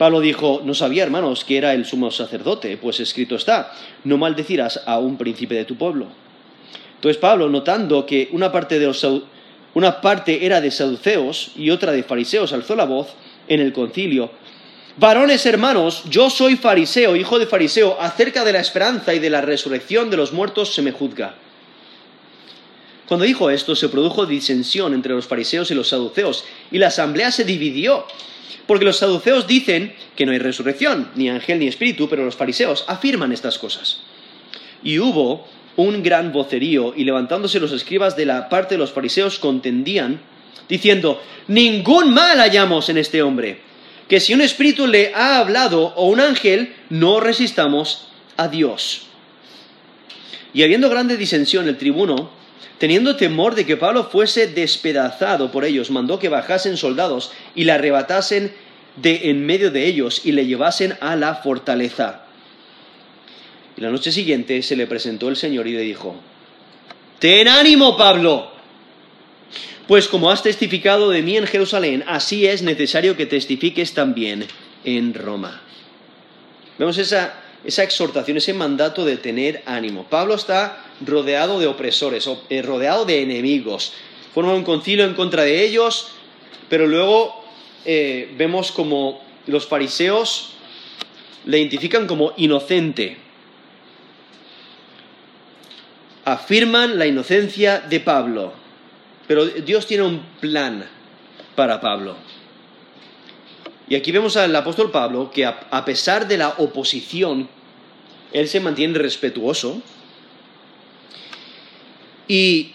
[0.00, 3.70] Pablo dijo, no sabía, hermanos, que era el sumo sacerdote, pues escrito está,
[4.04, 6.06] no maldecirás a un príncipe de tu pueblo.
[6.94, 9.06] Entonces Pablo, notando que una parte, de los,
[9.74, 13.08] una parte era de saduceos y otra de fariseos, alzó la voz
[13.46, 14.30] en el concilio.
[14.96, 19.42] Varones hermanos, yo soy fariseo, hijo de fariseo, acerca de la esperanza y de la
[19.42, 21.34] resurrección de los muertos se me juzga.
[23.06, 27.30] Cuando dijo esto, se produjo disensión entre los fariseos y los saduceos, y la asamblea
[27.30, 28.06] se dividió,
[28.70, 32.84] porque los saduceos dicen que no hay resurrección, ni ángel ni espíritu, pero los fariseos
[32.86, 34.02] afirman estas cosas.
[34.84, 35.44] Y hubo
[35.74, 40.20] un gran vocerío, y levantándose los escribas de la parte de los fariseos contendían,
[40.68, 43.60] diciendo, ningún mal hallamos en este hombre,
[44.06, 48.06] que si un espíritu le ha hablado o un ángel, no resistamos
[48.36, 49.08] a Dios.
[50.54, 52.30] Y habiendo grande disensión, el tribuno,
[52.80, 57.72] teniendo temor de que Pablo fuese despedazado por ellos, mandó que bajasen soldados y le
[57.72, 58.54] arrebatasen
[58.96, 62.22] de en medio de ellos y le llevasen a la fortaleza.
[63.76, 66.16] Y la noche siguiente se le presentó el Señor y le dijo,
[67.18, 68.50] Ten ánimo, Pablo.
[69.86, 74.46] Pues como has testificado de mí en Jerusalén, así es necesario que testifiques también
[74.84, 75.60] en Roma.
[76.78, 77.34] Vemos esa,
[77.64, 80.04] exhortación, ese mandato de tener ánimo.
[80.04, 83.92] Pablo está rodeado de opresores, eh, rodeado de enemigos.
[84.34, 86.08] Forma un concilio en contra de ellos,
[86.68, 87.44] pero luego
[87.84, 90.54] eh, vemos como los fariseos
[91.44, 93.16] le identifican como inocente
[96.24, 98.52] afirman la inocencia de Pablo,
[99.26, 100.86] pero Dios tiene un plan
[101.54, 102.16] para Pablo.
[103.90, 107.48] Y aquí vemos al apóstol Pablo que a pesar de la oposición,
[108.32, 109.82] él se mantiene respetuoso.
[112.28, 112.72] Y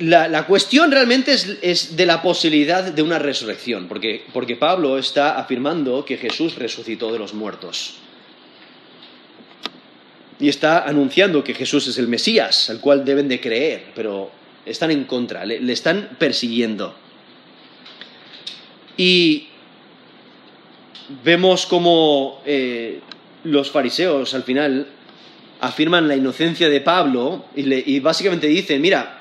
[0.00, 1.32] la, cuestión realmente
[1.62, 7.12] es, de la posibilidad de una resurrección, porque, porque Pablo está afirmando que Jesús resucitó
[7.12, 7.94] de los muertos
[10.40, 14.30] y está anunciando que Jesús es el Mesías, al cual deben de creer, pero
[14.64, 16.94] están en contra, le, están persiguiendo.
[18.96, 19.47] Y
[21.24, 23.00] vemos como eh,
[23.44, 24.86] los fariseos al final
[25.60, 29.20] afirman la inocencia de Pablo y, básicamente dicen, mira,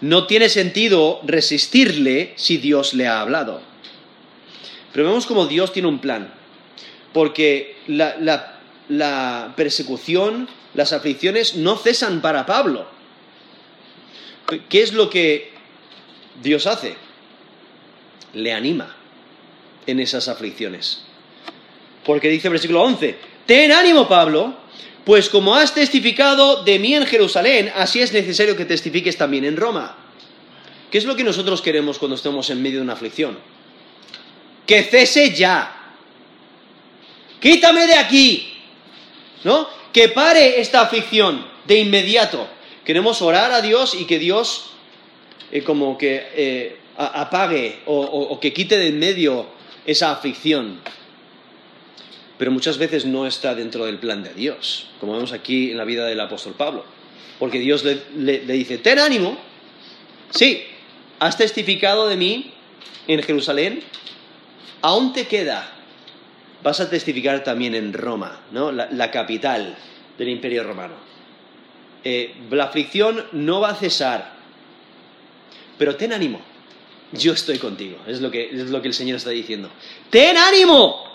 [0.00, 3.60] no tiene sentido resistirle si Dios le ha hablado.
[4.92, 6.32] Pero vemos como Dios tiene un plan,
[7.12, 12.86] porque la la persecución, las aflicciones no cesan para Pablo.
[14.68, 15.50] ¿Qué es lo que
[16.42, 16.96] Dios hace?
[18.34, 18.94] Le anima
[19.86, 21.04] en esas aflicciones.
[22.04, 24.54] Porque dice el versículo 11, ten ánimo Pablo,
[25.04, 29.56] pues como has testificado de mí en Jerusalén, así es necesario que testifiques también en
[29.56, 29.96] Roma.
[30.90, 33.38] ¿Qué es lo que nosotros queremos cuando estemos en medio de una aflicción?
[34.66, 35.94] Que cese ya.
[37.40, 38.52] Quítame de aquí.
[39.44, 39.68] ¿no?
[39.92, 42.48] Que pare esta aflicción de inmediato.
[42.84, 44.70] Queremos orar a Dios y que Dios
[45.50, 49.46] eh, como que eh, apague o, que quite de en medio
[49.86, 50.80] esa aflicción.
[52.42, 55.84] Pero muchas veces no está dentro del plan de Dios, como vemos aquí en la
[55.84, 56.84] vida del apóstol Pablo.
[57.38, 59.38] Porque Dios le, dice, ten ánimo,
[60.30, 60.64] sí,
[61.20, 62.52] has testificado de mí
[63.06, 63.84] en Jerusalén,
[64.80, 65.72] aún te queda
[66.64, 68.72] vas a testificar también en Roma, ¿no?
[68.72, 69.76] la, capital
[70.18, 70.94] del Imperio Romano.
[72.02, 74.32] Eh, la aflicción no va a cesar,
[75.78, 76.40] pero ten ánimo,
[77.12, 79.70] yo estoy contigo, es lo que, es lo que el Señor está diciendo.
[80.10, 81.11] ¡Ten ánimo!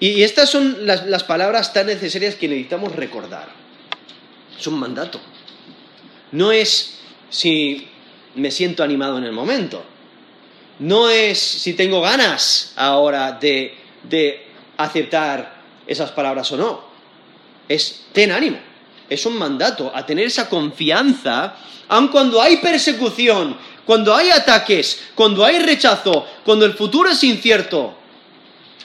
[0.00, 3.48] Y, estas son las, palabras tan necesarias que necesitamos recordar.
[4.58, 5.20] Es un mandato.
[6.32, 6.98] No es
[7.28, 7.88] si
[8.34, 9.84] me siento animado en el momento.
[10.78, 14.46] No es si tengo ganas ahora de de
[14.76, 16.84] aceptar esas palabras o no.
[17.68, 18.58] Es ten ánimo.
[19.08, 21.56] Es un mandato a tener esa confianza,
[21.88, 27.96] aun cuando hay persecución, cuando hay ataques, cuando hay rechazo, cuando el futuro es incierto,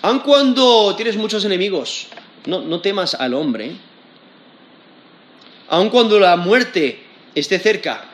[0.06, 2.08] aun cuando tienes muchos enemigos.
[2.46, 3.72] No, no temas al hombre.
[5.70, 7.00] Aun cuando la muerte
[7.34, 8.06] esté cerca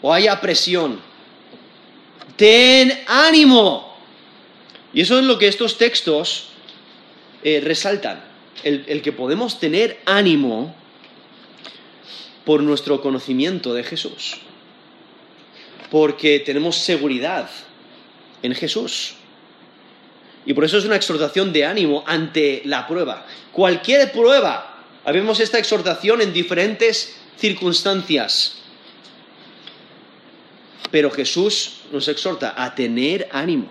[0.00, 1.00] o haya presión.
[2.36, 3.96] Ten ánimo.
[4.94, 6.48] Y eso es lo que estos textos
[7.42, 8.24] eh, resaltan,
[8.64, 10.74] el, que podemos tener ánimo
[12.46, 14.38] por nuestro conocimiento de Jesús,
[15.90, 17.50] porque tenemos seguridad
[18.42, 19.16] en Jesús.
[20.46, 23.26] Y por eso es una exhortación de ánimo ante la prueba.
[23.52, 24.76] Cualquier prueba,
[25.06, 28.56] Habemos esta exhortación en diferentes circunstancias.
[30.90, 33.70] Pero Jesús nos exhorta a tener ánimo,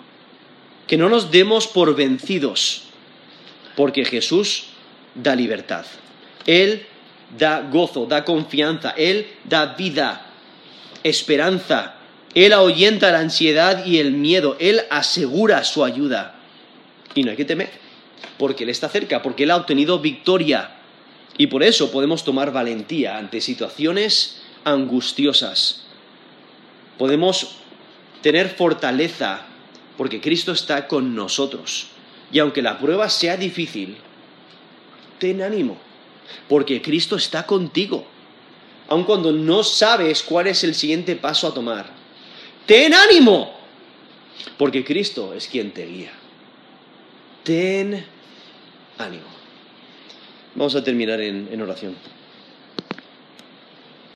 [0.88, 2.84] que no nos demos por vencidos,
[3.76, 4.68] porque Jesús
[5.14, 5.86] da libertad.
[6.46, 6.86] Él
[7.38, 10.28] da gozo, da confianza, Él da vida,
[11.04, 11.96] esperanza,
[12.34, 16.35] Él ahuyenta la ansiedad y el miedo, Él asegura su ayuda.
[17.16, 17.72] Y no hay que temer,
[18.38, 20.76] porque Él está cerca, porque Él ha obtenido victoria.
[21.38, 25.84] Y por eso podemos tomar valentía ante situaciones angustiosas.
[26.98, 27.56] Podemos
[28.22, 29.46] tener fortaleza
[29.98, 31.88] porque Cristo está con nosotros.
[32.32, 33.96] Y aunque la prueba sea difícil,
[35.20, 35.78] ten ánimo,
[36.50, 38.06] porque Cristo está contigo.
[38.88, 41.90] Aun cuando no sabes cuál es el siguiente paso a tomar,
[42.66, 43.54] ten ánimo,
[44.58, 46.12] porque Cristo es quien te guía.
[47.46, 48.04] Ten
[48.98, 49.30] ánimo.
[50.56, 51.96] Vamos a terminar en, oración.